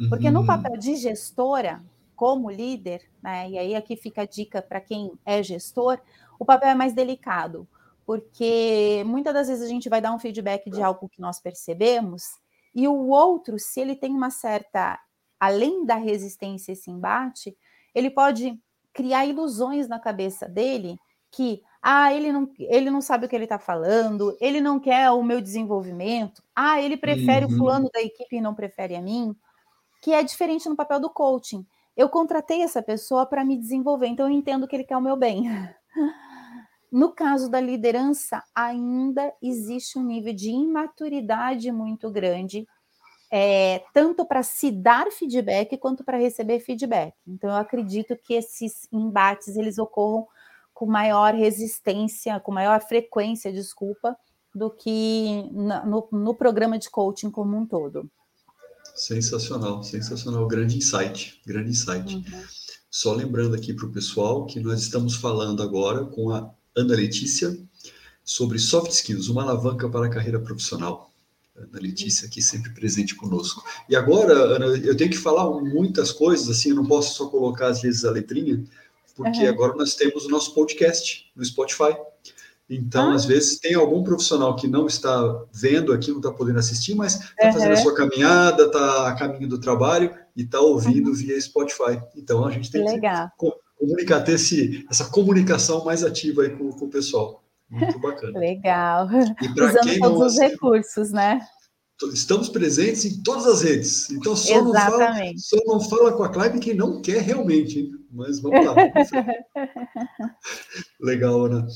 [0.08, 0.46] Porque no uhum.
[0.46, 1.82] papel de gestora,
[2.14, 3.48] como líder, né?
[3.50, 5.98] E aí aqui fica a dica para quem é gestor,
[6.38, 7.66] o papel é mais delicado,
[8.04, 12.38] porque muitas das vezes a gente vai dar um feedback de algo que nós percebemos
[12.74, 15.00] e o outro, se ele tem uma certa
[15.40, 17.56] além da resistência esse embate,
[17.94, 18.58] ele pode
[18.92, 20.98] criar ilusões na cabeça dele
[21.30, 25.10] que ah, ele não, ele não sabe o que ele está falando, ele não quer
[25.10, 27.52] o meu desenvolvimento, ah, ele prefere uhum.
[27.52, 29.34] o fulano da equipe e não prefere a mim,
[30.06, 31.66] que é diferente no papel do coaching.
[31.96, 35.16] Eu contratei essa pessoa para me desenvolver, então eu entendo que ele quer o meu
[35.16, 35.46] bem.
[36.92, 42.64] No caso da liderança, ainda existe um nível de imaturidade muito grande
[43.30, 47.12] é, tanto para se dar feedback quanto para receber feedback.
[47.26, 50.28] Então, eu acredito que esses embates eles ocorram
[50.72, 54.16] com maior resistência, com maior frequência, desculpa,
[54.54, 58.08] do que no, no programa de coaching como um todo.
[58.96, 62.14] Sensacional, sensacional, grande insight, grande insight.
[62.14, 62.24] Uhum.
[62.90, 67.54] Só lembrando aqui para o pessoal que nós estamos falando agora com a Ana Letícia
[68.24, 71.12] sobre soft skills, uma alavanca para a carreira profissional.
[71.54, 73.62] Ana Letícia aqui sempre presente conosco.
[73.86, 77.68] E agora, Ana, eu tenho que falar muitas coisas, assim, eu não posso só colocar
[77.68, 78.64] às vezes a letrinha,
[79.14, 79.48] porque uhum.
[79.48, 81.94] agora nós temos o nosso podcast no Spotify.
[82.68, 83.14] Então, ah.
[83.14, 87.14] às vezes, tem algum profissional que não está vendo aqui, não está podendo assistir, mas
[87.14, 87.52] está uhum.
[87.52, 91.14] fazendo a sua caminhada, está a caminho do trabalho e está ouvindo uhum.
[91.14, 92.00] via Spotify.
[92.16, 93.30] Então, a gente tem Legal.
[93.38, 97.44] que comunicar, ter esse, essa comunicação mais ativa aí com, com o pessoal.
[97.70, 98.38] Muito bacana.
[98.38, 99.08] Legal.
[99.12, 101.40] E Usando quem todos os recursos, né?
[102.12, 104.10] Estamos presentes em todas as redes.
[104.10, 107.78] Então, só, não fala, só não fala com a Clive quem não quer realmente.
[107.78, 107.90] Hein?
[108.16, 108.74] mas vamos lá.
[111.00, 111.66] Legal, Ana.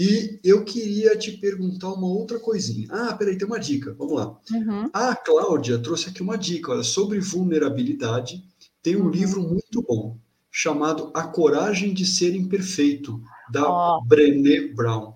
[0.00, 2.86] E eu queria te perguntar uma outra coisinha.
[2.88, 3.96] Ah, peraí, tem uma dica.
[3.98, 4.38] Vamos lá.
[4.52, 4.88] Uhum.
[4.92, 8.44] A Cláudia trouxe aqui uma dica, olha, sobre vulnerabilidade.
[8.80, 9.10] Tem um uhum.
[9.10, 10.16] livro muito bom
[10.52, 14.04] chamado A Coragem de Ser Imperfeito, da oh.
[14.04, 15.14] Brené Brown.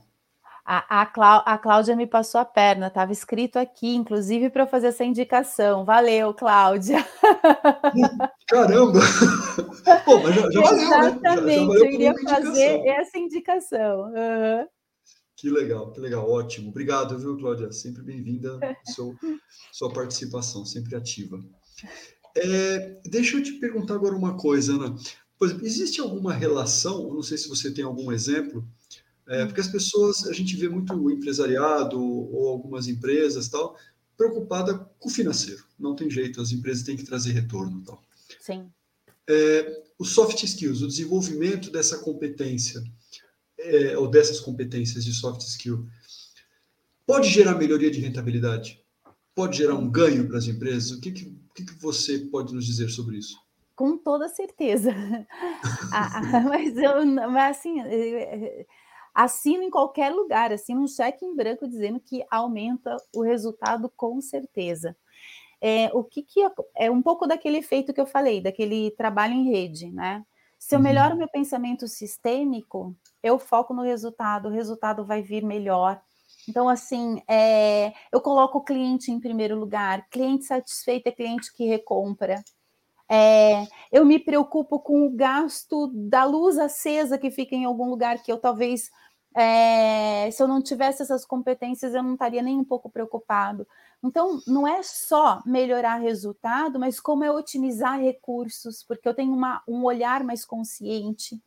[0.75, 4.87] A, a, Clá, a Cláudia me passou a perna, estava escrito aqui, inclusive para fazer
[4.87, 5.85] essa indicação.
[5.85, 6.97] Valeu, Cláudia.
[8.49, 9.01] Caramba!
[10.07, 11.13] Pô, mas já, já Exatamente, valeu, né?
[11.13, 14.01] Já, já valeu eu iria fazer essa indicação.
[14.05, 14.67] Uhum.
[15.37, 16.71] Que legal, que legal, ótimo.
[16.71, 17.71] Obrigado, viu, Cláudia?
[17.71, 18.59] Sempre bem-vinda
[19.71, 21.39] sua participação, sempre ativa.
[22.35, 24.97] É, deixa eu te perguntar agora uma coisa, Ana.
[25.39, 28.67] Por exemplo, existe alguma relação, não sei se você tem algum exemplo,
[29.29, 33.77] é, porque as pessoas, a gente vê muito o empresariado ou algumas empresas tal,
[34.17, 35.65] preocupada com o financeiro.
[35.79, 38.03] Não tem jeito, as empresas têm que trazer retorno tal.
[38.41, 38.71] Sim.
[39.29, 42.83] É, os soft skills, o desenvolvimento dessa competência,
[43.59, 45.87] é, ou dessas competências de soft skill,
[47.07, 48.83] pode gerar melhoria de rentabilidade?
[49.35, 50.91] Pode gerar um ganho para as empresas?
[50.91, 53.37] O que, que, o que, que você pode nos dizer sobre isso?
[53.75, 54.91] Com toda certeza.
[55.93, 57.81] ah, ah mas, eu, mas assim,
[59.14, 64.20] assino em qualquer lugar, assino um cheque em branco dizendo que aumenta o resultado com
[64.20, 64.96] certeza.
[65.61, 69.35] É, o que, que é, é um pouco daquele efeito que eu falei, daquele trabalho
[69.35, 70.25] em rede, né?
[70.59, 70.85] Se eu uhum.
[70.85, 76.01] melhoro meu pensamento sistêmico, eu foco no resultado, o resultado vai vir melhor.
[76.48, 81.64] Então, assim, é, eu coloco o cliente em primeiro lugar, cliente satisfeito é cliente que
[81.64, 82.42] recompra.
[83.14, 88.22] É, eu me preocupo com o gasto da luz acesa que fica em algum lugar
[88.22, 88.90] que eu talvez,
[89.37, 93.68] é, se eu não tivesse essas competências, eu não estaria nem um pouco preocupado.
[94.03, 99.62] Então, não é só melhorar resultado, mas como é otimizar recursos, porque eu tenho uma,
[99.68, 101.38] um olhar mais consciente.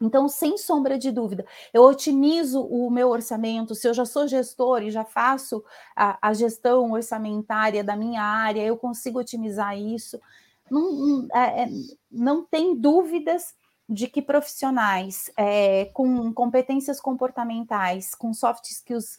[0.00, 3.72] Então, sem sombra de dúvida, eu otimizo o meu orçamento.
[3.76, 5.62] Se eu já sou gestor e já faço
[5.94, 10.20] a, a gestão orçamentária da minha área, eu consigo otimizar isso
[10.70, 11.68] não, é, é,
[12.10, 13.54] não tem dúvidas
[13.88, 19.18] de que profissionais é, com competências comportamentais, com soft skills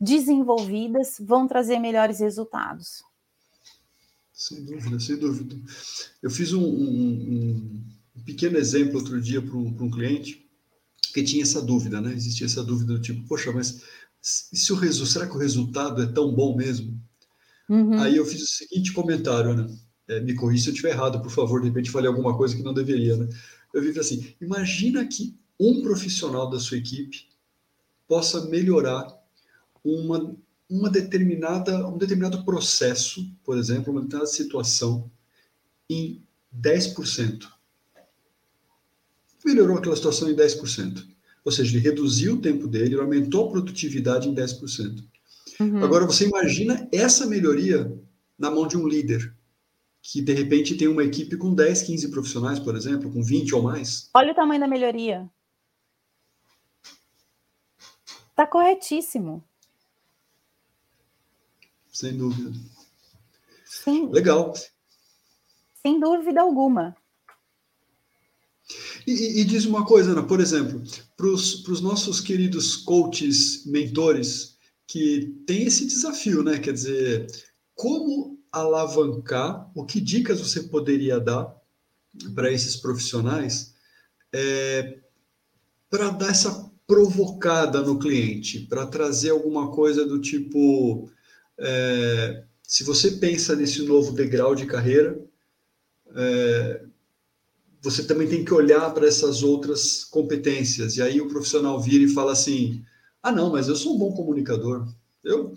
[0.00, 3.02] desenvolvidas, vão trazer melhores resultados.
[4.32, 5.56] Sem dúvida, sem dúvida.
[6.22, 7.84] Eu fiz um, um,
[8.16, 10.48] um pequeno exemplo outro dia para um, um, cliente
[11.12, 12.14] que tinha essa dúvida, né?
[12.14, 13.82] Existia essa dúvida do tipo, poxa, mas
[14.22, 16.98] se o resultado, será que o resultado é tão bom mesmo?
[17.68, 18.00] Uhum.
[18.00, 19.66] Aí eu fiz o seguinte comentário, né?
[20.10, 22.62] É, me corrija se eu estiver errado, por favor, de repente falei alguma coisa que
[22.62, 23.28] não deveria, né?
[23.72, 27.28] Eu vi assim, imagina que um profissional da sua equipe
[28.08, 29.06] possa melhorar
[29.84, 30.34] uma,
[30.68, 35.08] uma determinada, um determinado processo, por exemplo, uma determinada situação,
[35.88, 36.20] em
[36.60, 37.46] 10%.
[39.44, 41.06] Melhorou aquela situação em 10%.
[41.44, 45.04] Ou seja, ele reduziu o tempo dele, ele aumentou a produtividade em 10%.
[45.60, 45.84] Uhum.
[45.84, 47.96] Agora, você imagina essa melhoria
[48.36, 49.32] na mão de um líder
[50.02, 53.62] que de repente tem uma equipe com 10, 15 profissionais, por exemplo, com 20 ou
[53.62, 54.08] mais.
[54.14, 55.30] Olha o tamanho da melhoria.
[58.30, 59.44] Está corretíssimo.
[61.92, 62.52] Sem dúvida.
[63.66, 64.08] Sim.
[64.08, 64.54] Legal.
[65.82, 66.96] Sem dúvida alguma.
[69.06, 70.82] E, e, diz uma coisa, Ana, por exemplo,
[71.16, 76.58] para os nossos queridos coaches, mentores, que tem esse desafio, né?
[76.58, 77.26] Quer dizer,
[77.74, 81.54] como alavancar, o que dicas você poderia dar
[82.34, 83.74] para esses profissionais
[84.32, 84.98] é,
[85.88, 91.08] para dar essa provocada no cliente, para trazer alguma coisa do tipo:
[91.58, 95.20] é, se você pensa nesse novo degrau de carreira,
[96.14, 96.84] é,
[97.80, 100.96] você também tem que olhar para essas outras competências.
[100.96, 102.84] E aí o profissional vira e fala assim:
[103.22, 104.86] ah, não, mas eu sou um bom comunicador.
[105.22, 105.56] Eu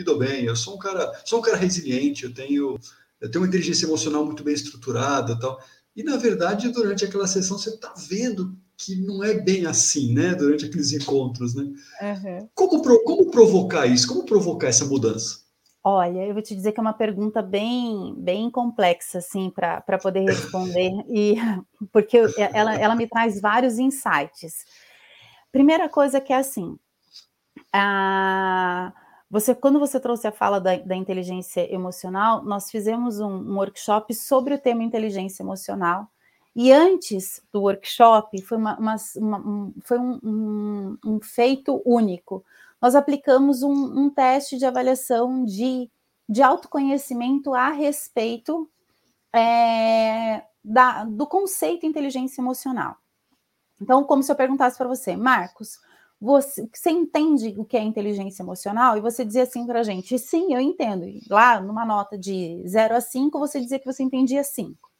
[0.00, 2.78] me dou bem, eu sou um cara, sou um cara resiliente, eu tenho,
[3.20, 5.60] eu tenho uma inteligência emocional muito bem estruturada, tal.
[5.94, 10.34] E na verdade, durante aquela sessão você está vendo que não é bem assim, né?
[10.34, 11.64] Durante aqueles encontros, né?
[11.64, 12.48] Uhum.
[12.54, 14.08] Como, como provocar isso?
[14.08, 15.40] Como provocar essa mudança?
[15.84, 20.20] Olha, eu vou te dizer que é uma pergunta bem, bem complexa, assim, para poder
[20.20, 21.34] responder, e
[21.92, 22.18] porque
[22.54, 24.64] ela, ela me traz vários insights.
[25.52, 26.78] Primeira coisa que é assim,
[27.72, 28.92] a,
[29.30, 34.12] você, quando você trouxe a fala da, da inteligência emocional, nós fizemos um, um, workshop
[34.12, 36.10] sobre o tema inteligência emocional.
[36.54, 42.44] E antes do workshop, foi, uma, uma, uma, um, foi um, um, feito único.
[42.82, 45.88] Nós aplicamos um, teste de avaliação de,
[46.28, 48.68] de autoconhecimento a respeito
[49.32, 52.96] é, da, do conceito inteligência emocional.
[53.80, 55.78] Então, como se eu perguntasse para você, Marcos,
[56.20, 58.96] você, você, entende o que é inteligência emocional?
[58.96, 61.06] E você dizia assim para a gente, sim, eu entendo.
[61.06, 64.90] E lá, numa nota de 0 a 5, você dizia que você entendia 5.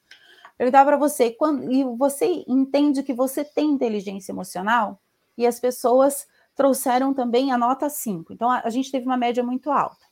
[0.57, 4.99] Perguntava para você, quando, e você entende que você tem inteligência emocional?
[5.37, 8.33] E as pessoas trouxeram também a nota 5.
[8.33, 10.07] Então, a, a gente teve uma média muito alta.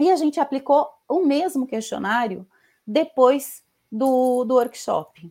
[0.00, 2.46] E a gente aplicou o mesmo questionário
[2.86, 5.30] depois do, do workshop.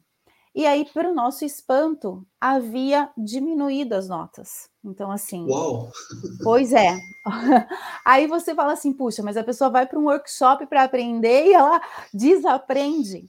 [0.54, 4.70] E aí, para o nosso espanto, havia diminuído as notas.
[4.84, 5.46] Então, assim.
[5.50, 5.90] Uau!
[6.44, 6.98] Pois é.
[8.06, 11.54] Aí você fala assim, puxa, mas a pessoa vai para um workshop para aprender e
[11.54, 11.82] ela
[12.14, 13.26] desaprende.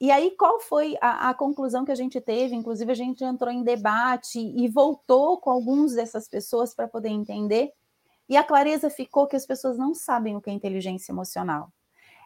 [0.00, 2.54] E aí, qual foi a, a, conclusão que a gente teve?
[2.54, 7.72] Inclusive, a gente entrou em debate e voltou com algumas dessas pessoas para poder entender.
[8.28, 11.72] E a clareza ficou que as pessoas não sabem o que é inteligência emocional.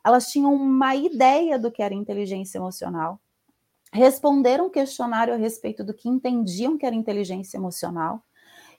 [0.04, 3.18] Elas tinham uma ideia do que era inteligência emocional,
[3.92, 8.24] responderam um questionário a respeito do que entendiam que era inteligência emocional,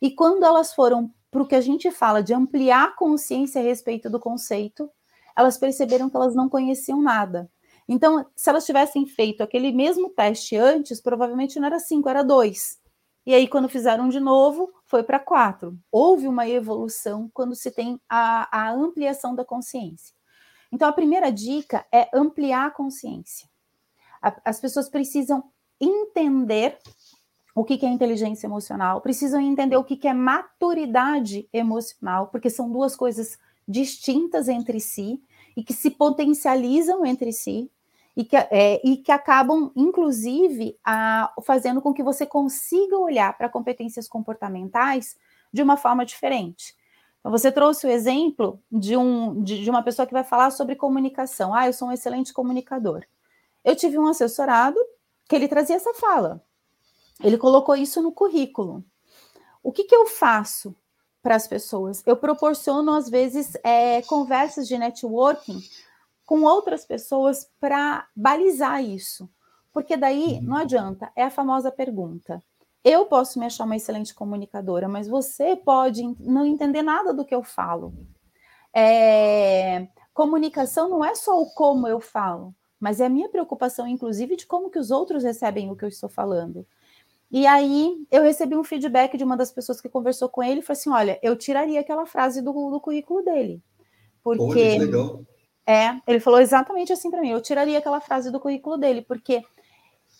[0.02, 3.64] e quando elas foram para o que a gente fala de ampliar a consciência a
[3.64, 4.90] respeito do conceito,
[5.36, 7.50] elas perceberam que elas não conheciam nada.
[7.88, 12.80] Então, se elas tivessem feito aquele mesmo teste antes, provavelmente não era cinco, era dois.
[13.26, 15.78] E aí, quando fizeram de novo, foi para quatro.
[15.92, 20.14] Houve uma evolução quando se tem a, a ampliação da consciência.
[20.72, 23.48] Então, a primeira dica é ampliar a consciência
[24.44, 25.44] as pessoas precisam
[25.80, 26.78] entender
[27.56, 32.96] o que é inteligência emocional, precisam entender o que é maturidade emocional, porque são duas
[32.96, 35.22] coisas distintas entre si
[35.56, 37.70] e que se potencializam entre si
[38.16, 43.50] e que, é, e que acabam, inclusive, a, fazendo com que você consiga olhar para
[43.50, 45.16] competências comportamentais
[45.52, 46.76] de uma forma diferente.
[47.20, 50.76] Então, você trouxe o exemplo de, um, de, de uma pessoa que vai falar sobre
[50.76, 51.54] comunicação.
[51.54, 53.04] Ah, eu sou um excelente comunicador.
[53.64, 54.78] Eu tive um assessorado
[55.28, 56.44] que ele trazia essa fala.
[57.24, 58.84] Ele colocou isso no currículo.
[59.62, 60.76] O que, que eu faço
[61.22, 62.04] para as pessoas?
[62.06, 65.62] Eu proporciono, às vezes, é, conversas de networking
[66.26, 69.30] com outras pessoas para balizar isso.
[69.72, 72.44] Porque daí não adianta, é a famosa pergunta.
[72.84, 77.34] Eu posso me achar uma excelente comunicadora, mas você pode não entender nada do que
[77.34, 77.94] eu falo.
[78.74, 82.54] É, comunicação não é só o como eu falo,
[82.84, 85.88] mas é a minha preocupação, inclusive, de como que os outros recebem o que eu
[85.88, 86.68] estou falando.
[87.32, 90.62] E aí eu recebi um feedback de uma das pessoas que conversou com ele e
[90.62, 93.62] falou assim: olha, eu tiraria aquela frase do, do currículo dele.
[94.22, 94.72] Porque.
[94.72, 95.22] Olha, legal.
[95.66, 99.42] É, ele falou exatamente assim para mim: eu tiraria aquela frase do currículo dele, porque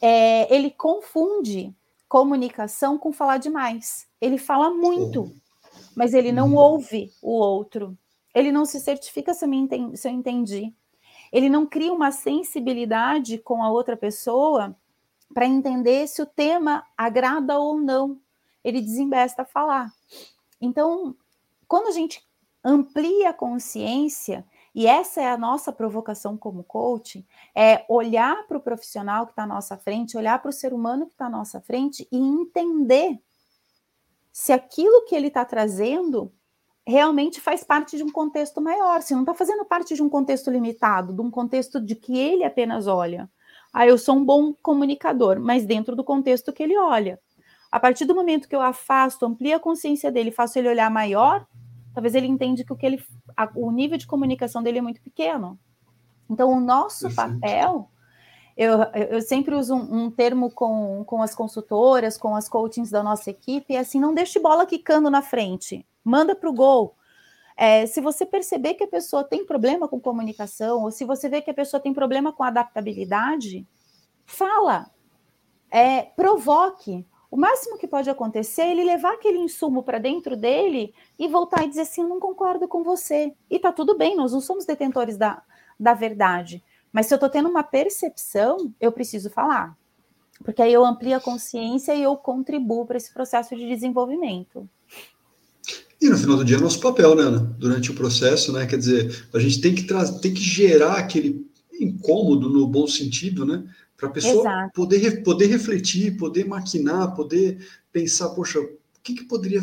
[0.02, 1.76] é, ele confunde
[2.08, 4.08] comunicação com falar demais.
[4.22, 5.36] Ele fala muito,
[5.98, 6.58] mas ele não uhum.
[6.58, 7.98] ouve o outro.
[8.34, 10.74] Ele não se certifica se eu, entendi, se eu entendi
[11.34, 14.78] ele não cria uma sensibilidade com a outra pessoa
[15.34, 18.22] para entender se o tema agrada ou não.
[18.64, 19.92] Ele desembesta a falar.
[20.62, 21.16] Então,
[21.68, 22.24] quando a gente
[22.64, 27.26] amplia a consciência, e essa é a nossa provocação como coach,
[27.56, 31.08] é olhar para o profissional que está à nossa frente, olhar para o ser humano
[31.08, 33.20] que está à nossa frente e entender
[34.32, 36.32] se aquilo que ele está trazendo
[36.86, 40.52] realmente faz parte de um contexto maior, se não está fazendo parte de um contexto
[40.52, 43.30] limitado, de um contexto de que ele apenas olha.
[43.74, 47.20] Ah, eu sou um bom comunicador, mas dentro do contexto que ele olha.
[47.72, 51.48] A partir do momento que eu afasto, amplio a consciência dele, faço ele olhar maior,
[51.94, 53.04] talvez ele entenda que o que ele,
[53.36, 55.58] a, o nível de comunicação dele é muito pequeno.
[56.30, 57.40] Então, o nosso Perfeito.
[57.40, 57.90] papel,
[58.56, 58.80] eu,
[59.10, 63.32] eu sempre uso um, um, termo com, com as consultoras, com as coachings da nossa
[63.32, 66.96] equipe, é assim, não deixe bola quicando na frente manda para o gol.
[67.56, 71.42] É, se você perceber que a pessoa tem problema com comunicação, ou se você vê
[71.42, 73.68] que a pessoa tem problema com adaptabilidade,
[74.26, 74.90] fala,
[75.70, 77.06] é, provoque.
[77.30, 81.64] O máximo que pode acontecer é ele levar aquele insumo para dentro dele e voltar
[81.64, 83.34] e dizer assim: Eu não concordo com você.
[83.50, 85.42] E tá tudo bem, nós não somos detentores da,
[85.80, 86.64] da verdade.
[86.92, 89.76] Mas se eu estou tendo uma percepção, eu preciso falar.
[90.44, 94.70] Porque aí eu amplio a consciência e eu contribuo para esse processo de desenvolvimento.
[96.04, 97.40] E no final do dia é nosso papel, né, Ana?
[97.58, 98.66] Durante o processo, né?
[98.66, 99.88] Quer dizer, a gente tem que
[100.22, 101.50] tem que gerar aquele
[101.80, 103.64] incômodo no bom sentido, né?
[103.96, 108.70] Para a pessoa poder, poder refletir, poder maquinar, poder pensar, poxa, o
[109.02, 109.62] que, que poderia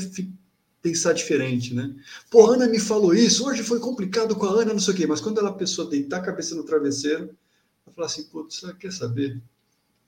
[0.81, 1.95] pensar diferente, né?
[2.31, 4.97] Pô, a Ana me falou isso, hoje foi complicado com a Ana, não sei o
[4.97, 7.37] quê, mas quando ela, a pessoa deitar a cabeça no travesseiro,
[7.85, 9.39] ela fala assim, putz, quer saber?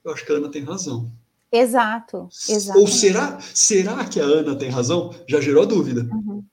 [0.03, 1.11] Eu acho que a Ana tem razão.
[1.53, 2.79] Exato, exato.
[2.79, 5.13] Ou será, será que a Ana tem razão?
[5.29, 6.01] Já gerou dúvida.
[6.01, 6.43] Uhum.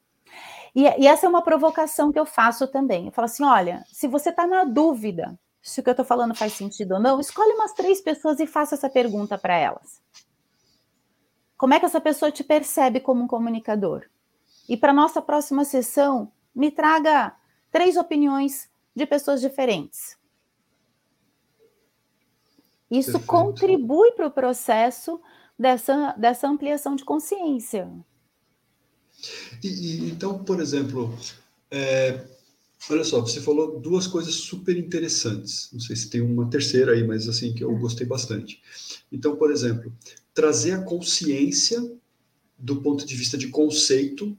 [0.74, 3.06] E, e, essa é uma provocação que eu faço também.
[3.06, 6.34] Eu falo assim: olha, se você está na dúvida se o que eu estou falando
[6.34, 10.00] faz sentido ou não, escolhe umas três pessoas e faça essa pergunta para elas.
[11.56, 14.06] Como é que essa pessoa te percebe como um comunicador?
[14.68, 17.34] E para nossa próxima sessão, me traga
[17.70, 20.16] três opiniões de pessoas diferentes.
[22.90, 23.26] Isso Perfeito.
[23.26, 25.20] contribui para o processo
[25.58, 27.88] dessa, dessa ampliação de consciência.
[29.62, 31.14] E, e, então, por exemplo,
[31.70, 32.24] é,
[32.90, 35.68] olha só, você falou duas coisas super interessantes.
[35.72, 38.60] Não sei se tem uma terceira aí, mas assim que eu gostei bastante.
[39.12, 39.92] Então, por exemplo,
[40.32, 41.80] trazer a consciência
[42.58, 44.36] do ponto de vista de conceito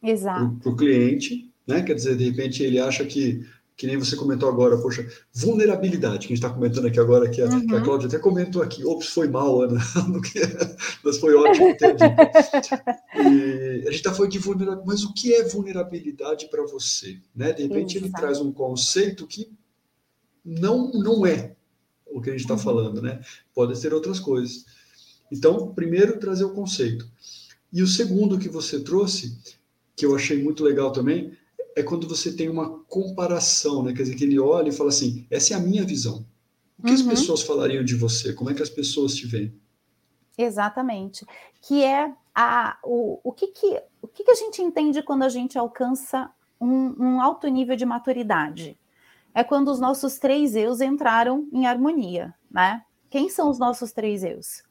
[0.00, 1.82] para o cliente, né?
[1.82, 3.44] Quer dizer, de repente ele acha que
[3.76, 7.40] que nem você comentou agora, poxa, vulnerabilidade, que a gente está comentando aqui agora, que
[7.40, 7.66] a, uhum.
[7.66, 9.80] que a Cláudia até comentou aqui, ops, foi mal, Ana,
[11.02, 11.96] mas foi ótimo ter
[13.16, 17.18] E a gente está falando de vulnerabilidade, mas o que é vulnerabilidade para você?
[17.34, 17.52] Né?
[17.52, 19.50] De repente ele traz um conceito que
[20.44, 21.54] não, não é
[22.06, 22.60] o que a gente está uhum.
[22.60, 23.20] falando, né?
[23.54, 24.64] Pode ser outras coisas.
[25.30, 27.08] Então, primeiro, trazer o conceito.
[27.72, 29.38] E o segundo que você trouxe,
[29.96, 31.32] que eu achei muito legal também,
[31.76, 33.92] é quando você tem uma comparação, né?
[33.92, 36.26] Quer dizer, que ele olha e fala assim: essa é a minha visão.
[36.78, 36.94] O que uhum.
[36.94, 38.32] as pessoas falariam de você?
[38.32, 39.54] Como é que as pessoas te veem?
[40.36, 41.24] Exatamente.
[41.60, 45.28] Que é a, o, o, que, que, o que, que a gente entende quando a
[45.28, 48.78] gente alcança um, um alto nível de maturidade?
[49.34, 52.84] É quando os nossos três eus entraram em harmonia, né?
[53.08, 54.62] Quem são os nossos três eus?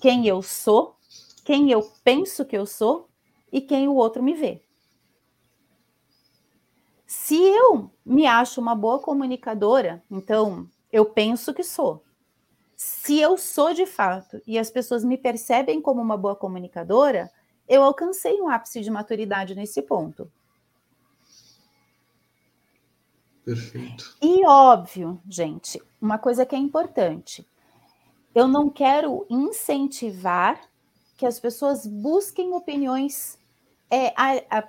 [0.00, 0.96] Quem eu sou,
[1.44, 3.08] quem eu penso que eu sou
[3.52, 4.62] e quem o outro me vê.
[7.06, 12.02] Se eu me acho uma boa comunicadora, então eu penso que sou.
[12.76, 17.30] Se eu sou de fato e as pessoas me percebem como uma boa comunicadora,
[17.68, 20.30] eu alcancei um ápice de maturidade nesse ponto.
[23.44, 24.16] Perfeito.
[24.22, 27.46] E óbvio, gente, uma coisa que é importante.
[28.34, 30.60] Eu não quero incentivar
[31.16, 33.38] que as pessoas busquem opiniões
[33.90, 34.12] é,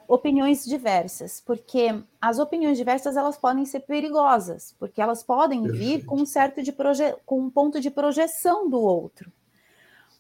[0.08, 6.18] opiniões diversas, porque as opiniões diversas elas podem ser perigosas, porque elas podem vir com
[6.18, 9.32] um certo de proje com um ponto de projeção do outro.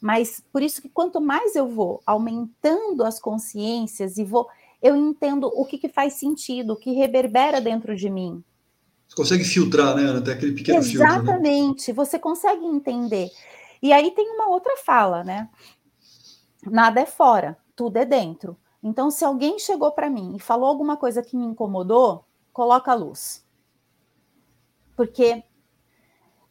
[0.01, 4.47] Mas por isso que quanto mais eu vou aumentando as consciências e vou,
[4.81, 8.43] eu entendo o que, que faz sentido, o que reverbera dentro de mim.
[9.07, 10.19] Você consegue filtrar, né, Ana?
[10.19, 11.19] Até aquele pequeno Exatamente, filtro.
[11.19, 11.49] Né?
[11.49, 11.95] Exatamente, né?
[11.95, 13.29] você consegue entender.
[13.81, 15.49] E aí tem uma outra fala, né?
[16.65, 18.57] Nada é fora, tudo é dentro.
[18.85, 22.23] Então, se alguém chegou para mim e falou alguma coisa que me incomodou,
[22.53, 23.43] coloca a luz.
[24.95, 25.43] Porque,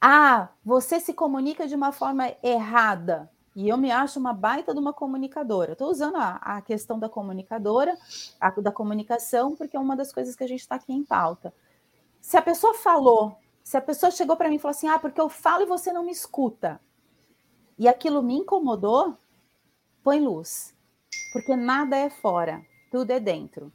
[0.00, 3.30] ah, você se comunica de uma forma errada.
[3.54, 5.74] E eu me acho uma baita de uma comunicadora.
[5.74, 7.96] Estou usando a, a, questão da comunicadora,
[8.40, 11.54] a, da comunicação, porque é uma das coisas que a gente está aqui em pauta.
[12.20, 15.20] Se a pessoa falou, se a pessoa chegou para mim e falou assim, ah, porque
[15.20, 16.80] eu falo e você não me escuta,
[17.78, 19.16] e aquilo me incomodou,
[20.02, 20.73] põe luz
[21.32, 23.72] porque nada é fora, tudo é dentro.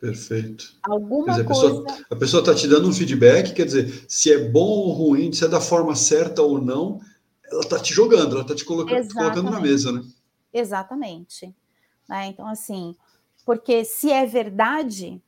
[0.00, 0.76] Perfeito.
[0.82, 1.84] Alguma dizer, coisa.
[2.08, 5.44] A pessoa está te dando um feedback, quer dizer, se é bom ou ruim, se
[5.44, 7.00] é da forma certa ou não,
[7.50, 8.94] ela está te jogando, ela está te coloca...
[9.12, 10.02] colocando na mesa, né?
[10.52, 11.54] Exatamente.
[12.08, 12.26] Né?
[12.28, 12.94] Então, assim,
[13.44, 15.20] porque se é verdade,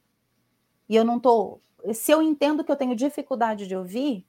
[0.89, 1.61] e eu não estou.
[1.93, 4.25] Se eu entendo que eu tenho dificuldade de ouvir,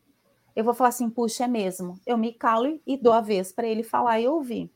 [0.55, 1.99] eu vou falar assim, puxa, é mesmo.
[2.05, 4.71] Eu me calo e dou a vez para ele falar e ouvir.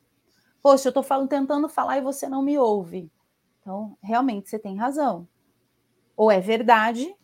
[0.65, 3.11] Poxa, eu estou falando, tentando falar e você não me ouve.
[3.61, 5.27] Então, realmente, você tem razão.
[6.17, 7.15] Ou é verdade,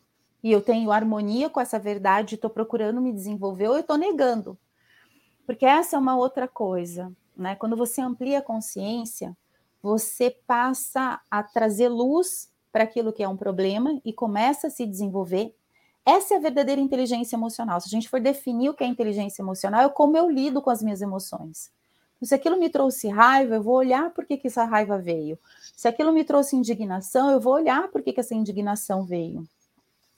[0.44, 4.56] e eu tenho harmonia com essa verdade, estou procurando me desenvolver, ou eu estou negando.
[5.44, 7.12] Porque essa é uma outra coisa.
[7.36, 7.56] Né?
[7.56, 9.36] Quando você amplia a consciência,
[9.82, 14.86] você passa a trazer luz para aquilo que é um problema e começa a se
[14.86, 15.52] desenvolver.
[16.06, 17.82] Essa é a verdadeira inteligência emocional.
[17.82, 20.70] Se a gente for definir o que é inteligência emocional, é como eu lido com
[20.70, 21.72] as minhas emoções.
[22.22, 25.40] Se aquilo me trouxe raiva, eu vou olhar por que, que essa raiva veio.
[25.76, 29.48] Se aquilo me trouxe indignação, eu vou olhar por que, que essa indignação veio.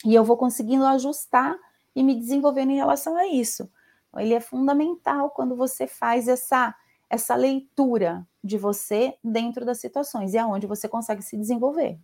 [0.06, 1.58] E eu vou conseguindo ajustar
[1.96, 3.70] e me desenvolvendo em relação a isso.
[4.18, 6.76] Ele é fundamental quando você faz essa,
[7.10, 11.98] essa leitura de você dentro das situações e é onde você consegue se desenvolver.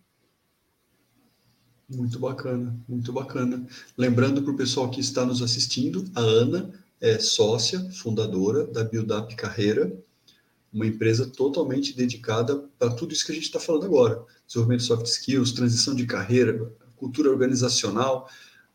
[1.88, 3.66] Muito bacana, muito bacana.
[3.98, 9.12] Lembrando para o pessoal que está nos assistindo, a Ana é sócia, fundadora da Build
[9.12, 9.92] Up Carreira,
[10.72, 14.86] uma empresa totalmente dedicada para tudo isso que a gente está falando agora: desenvolvimento de
[14.86, 18.28] soft skills, transição de carreira, cultura organizacional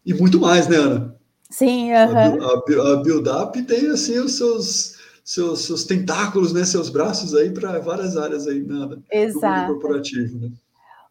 [0.05, 1.15] e muito mais, né, Ana?
[1.49, 6.89] Sim, a, a, a Build Up tem assim os seus, seus, seus tentáculos, né, seus
[6.89, 9.45] braços aí para várias áreas aí, nada, Exato.
[9.45, 10.51] no mundo corporativo, né?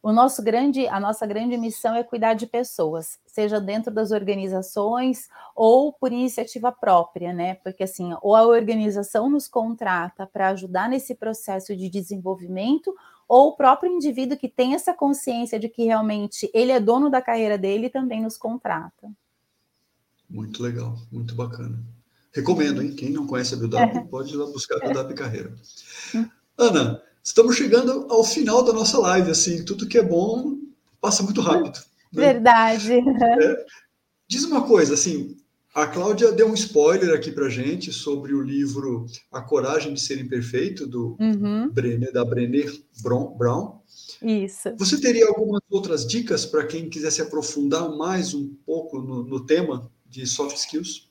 [0.05, 5.31] O nosso grande, a nossa grande missão é cuidar de pessoas, seja dentro das organizações
[5.57, 7.55] ou por iniciativa própria, né?
[7.55, 12.95] Porque assim, ou a organização nos contrata para ajudar nesse processo de desenvolvimento,
[13.27, 17.23] ou o próprio indivíduo que tem essa consciência de que realmente ele é dono da
[17.23, 19.11] carreira dele também nos contrata.
[20.29, 21.83] Muito legal, muito bacana.
[22.31, 22.95] Recomendo, hein?
[22.95, 24.01] Quem não conhece a Buildap, é.
[24.03, 25.55] pode ir lá buscar a Buildap Carreira.
[26.15, 26.29] Hum.
[26.59, 30.59] Ana, estamos chegando ao final da nossa live, assim, tudo que é bom
[31.01, 31.79] passa muito rápido.
[32.13, 32.33] Né?
[32.33, 32.93] Verdade.
[32.93, 33.67] É.
[34.29, 35.37] Diz uma coisa, assim,
[35.75, 40.21] a Cláudia deu um spoiler aqui para gente sobre o livro A Coragem de Ser
[40.21, 41.69] Imperfeito, do uhum.
[41.71, 42.65] Brené, da Brené
[43.03, 43.81] Brown.
[44.23, 44.75] Isso.
[44.79, 49.45] Você teria algumas outras dicas para quem quiser se aprofundar mais um pouco no, no
[49.45, 51.11] tema de soft skills?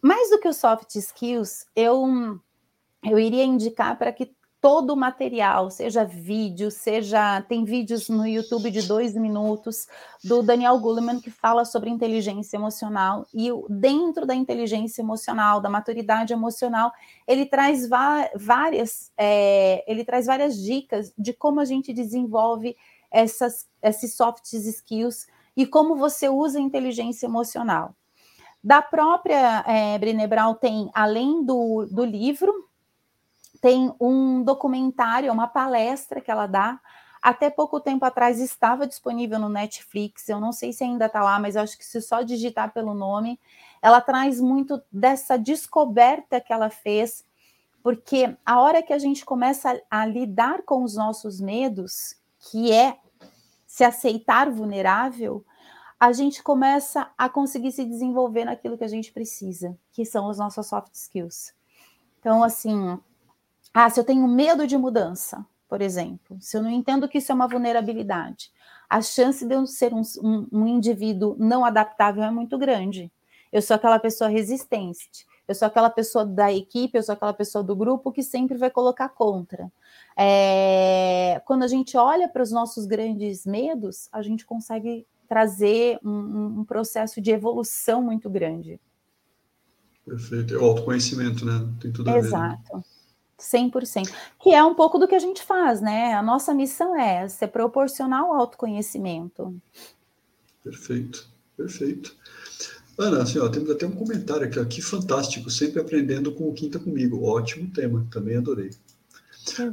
[0.00, 2.38] Mais do que os soft skills, eu,
[3.04, 4.30] eu iria indicar para que
[4.62, 7.42] todo o material, seja vídeo, seja.
[7.42, 9.88] Tem vídeos no YouTube de dois minutos
[10.22, 13.26] do Daniel Goleman que fala sobre inteligência emocional.
[13.34, 16.92] E dentro da inteligência emocional, da maturidade emocional,
[17.26, 22.76] ele traz várias, é, ele traz várias dicas de como a gente desenvolve
[23.10, 27.96] essas, esses soft skills e como você usa a inteligência emocional.
[28.62, 32.70] Da própria é, Brené Brown tem, além do, do livro,
[33.62, 36.80] tem um documentário, uma palestra que ela dá.
[37.22, 41.38] Até pouco tempo atrás estava disponível no Netflix, eu não sei se ainda está lá,
[41.38, 43.38] mas acho que se só digitar pelo nome,
[43.80, 47.24] ela traz muito dessa descoberta que ela fez,
[47.80, 52.16] porque a hora que a gente começa a, a lidar com os nossos medos,
[52.50, 52.98] que é
[53.64, 55.44] se aceitar vulnerável,
[56.00, 60.38] a gente começa a conseguir se desenvolver naquilo que a gente precisa, que são os
[60.38, 61.54] nossos soft skills.
[62.18, 62.98] Então, assim,
[63.74, 67.32] ah, se eu tenho medo de mudança, por exemplo, se eu não entendo que isso
[67.32, 68.52] é uma vulnerabilidade,
[68.88, 73.10] a chance de eu ser um, um, um indivíduo não adaptável é muito grande.
[73.50, 77.64] Eu sou aquela pessoa resistente, eu sou aquela pessoa da equipe, eu sou aquela pessoa
[77.64, 79.72] do grupo que sempre vai colocar contra.
[80.16, 86.60] É, quando a gente olha para os nossos grandes medos, a gente consegue trazer um,
[86.60, 88.78] um processo de evolução muito grande.
[90.04, 90.54] Perfeito.
[90.54, 91.66] É o autoconhecimento, né?
[91.80, 92.40] Tem tudo a Exato.
[92.42, 92.46] ver.
[92.58, 92.76] Exato.
[92.76, 92.84] Né?
[93.42, 94.10] 100%.
[94.40, 96.14] Que é um pouco do que a gente faz, né?
[96.14, 99.54] A nossa missão é ser proporcional ao autoconhecimento.
[100.62, 102.14] Perfeito, perfeito.
[102.98, 106.52] Ana, assim, ó, temos até um comentário aqui, ó, que fantástico, sempre aprendendo com o
[106.52, 107.24] Quinta Comigo.
[107.24, 108.70] Ótimo tema, também adorei.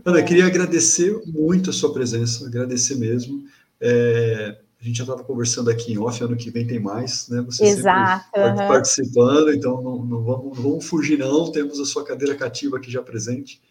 [0.03, 3.45] Ana, queria agradecer muito a sua presença, agradecer mesmo.
[3.79, 7.41] É, a gente já estava conversando aqui em off, ano que vem tem mais, né?
[7.41, 8.67] Você Exato, sempre uhum.
[8.67, 11.51] participando, então não, não, vamos, não vamos fugir, não.
[11.51, 13.61] Temos a sua cadeira cativa aqui já presente.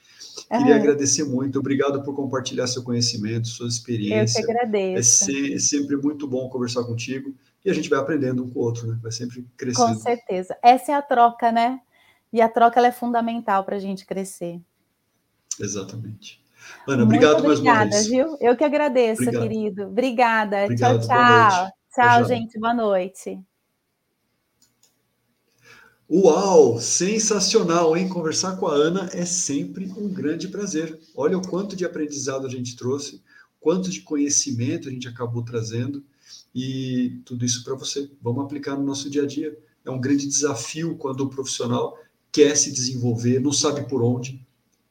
[0.51, 0.81] Queria uhum.
[0.81, 4.41] agradecer muito, obrigado por compartilhar seu conhecimento, sua experiência.
[4.41, 5.31] Eu que agradeço.
[5.31, 7.35] É, é sempre muito bom conversar contigo
[7.65, 8.99] e a gente vai aprendendo um com o outro, né?
[9.03, 9.95] Vai sempre crescendo.
[9.95, 10.57] Com certeza.
[10.63, 11.81] Essa é a troca, né?
[12.31, 14.61] E a troca é fundamental para a gente crescer.
[15.59, 16.41] Exatamente.
[16.87, 18.07] Ana, obrigado mais uma vez.
[18.07, 18.37] viu?
[18.41, 19.43] Eu que agradeço, Obrigado.
[19.43, 19.83] querido.
[19.85, 20.65] Obrigada.
[20.65, 21.73] Obrigado, tchau, tchau.
[21.95, 22.59] Tchau, gente.
[22.59, 23.39] Boa noite.
[26.11, 28.09] Uau, sensacional, hein?
[28.09, 30.99] Conversar com a Ana é sempre um grande prazer.
[31.15, 33.23] Olha o quanto de aprendizado a gente trouxe,
[33.61, 36.03] quanto de conhecimento a gente acabou trazendo
[36.55, 38.11] e tudo isso para você.
[38.23, 39.55] Vamos aplicar no nosso dia a dia.
[39.85, 41.99] É um grande desafio quando o profissional
[42.33, 44.47] quer se desenvolver, não sabe por onde,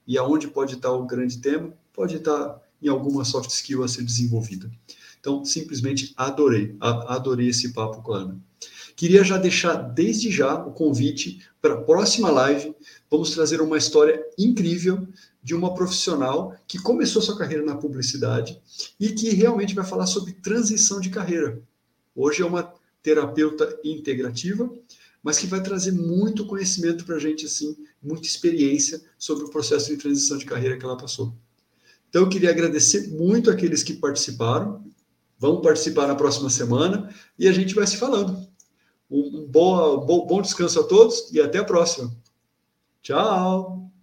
[0.08, 1.74] e aonde pode estar o grande tema?
[1.94, 4.72] Pode estar em alguma soft skill a ser desenvolvida.
[5.20, 8.40] Então, simplesmente adorei, adorei esse papo com a Ana.
[8.96, 12.74] Queria já deixar desde já o convite para a próxima live.
[13.12, 15.08] Vamos trazer uma história incrível
[15.44, 18.60] de uma profissional que começou sua carreira na publicidade
[19.00, 21.62] e que realmente vai falar sobre transição de carreira.
[22.16, 24.68] Hoje é uma terapeuta integrativa
[25.28, 29.90] mas que vai trazer muito conhecimento para a gente, assim, muita experiência sobre o processo
[29.90, 31.36] de transição de carreira que ela passou.
[32.08, 34.86] Então, eu queria agradecer muito aqueles que participaram.
[35.38, 38.48] Vão participar na próxima semana e a gente vai se falando.
[39.12, 42.10] Um, boa, bom, bom descanso a todos e até a próxima.
[43.02, 43.97] Tchau!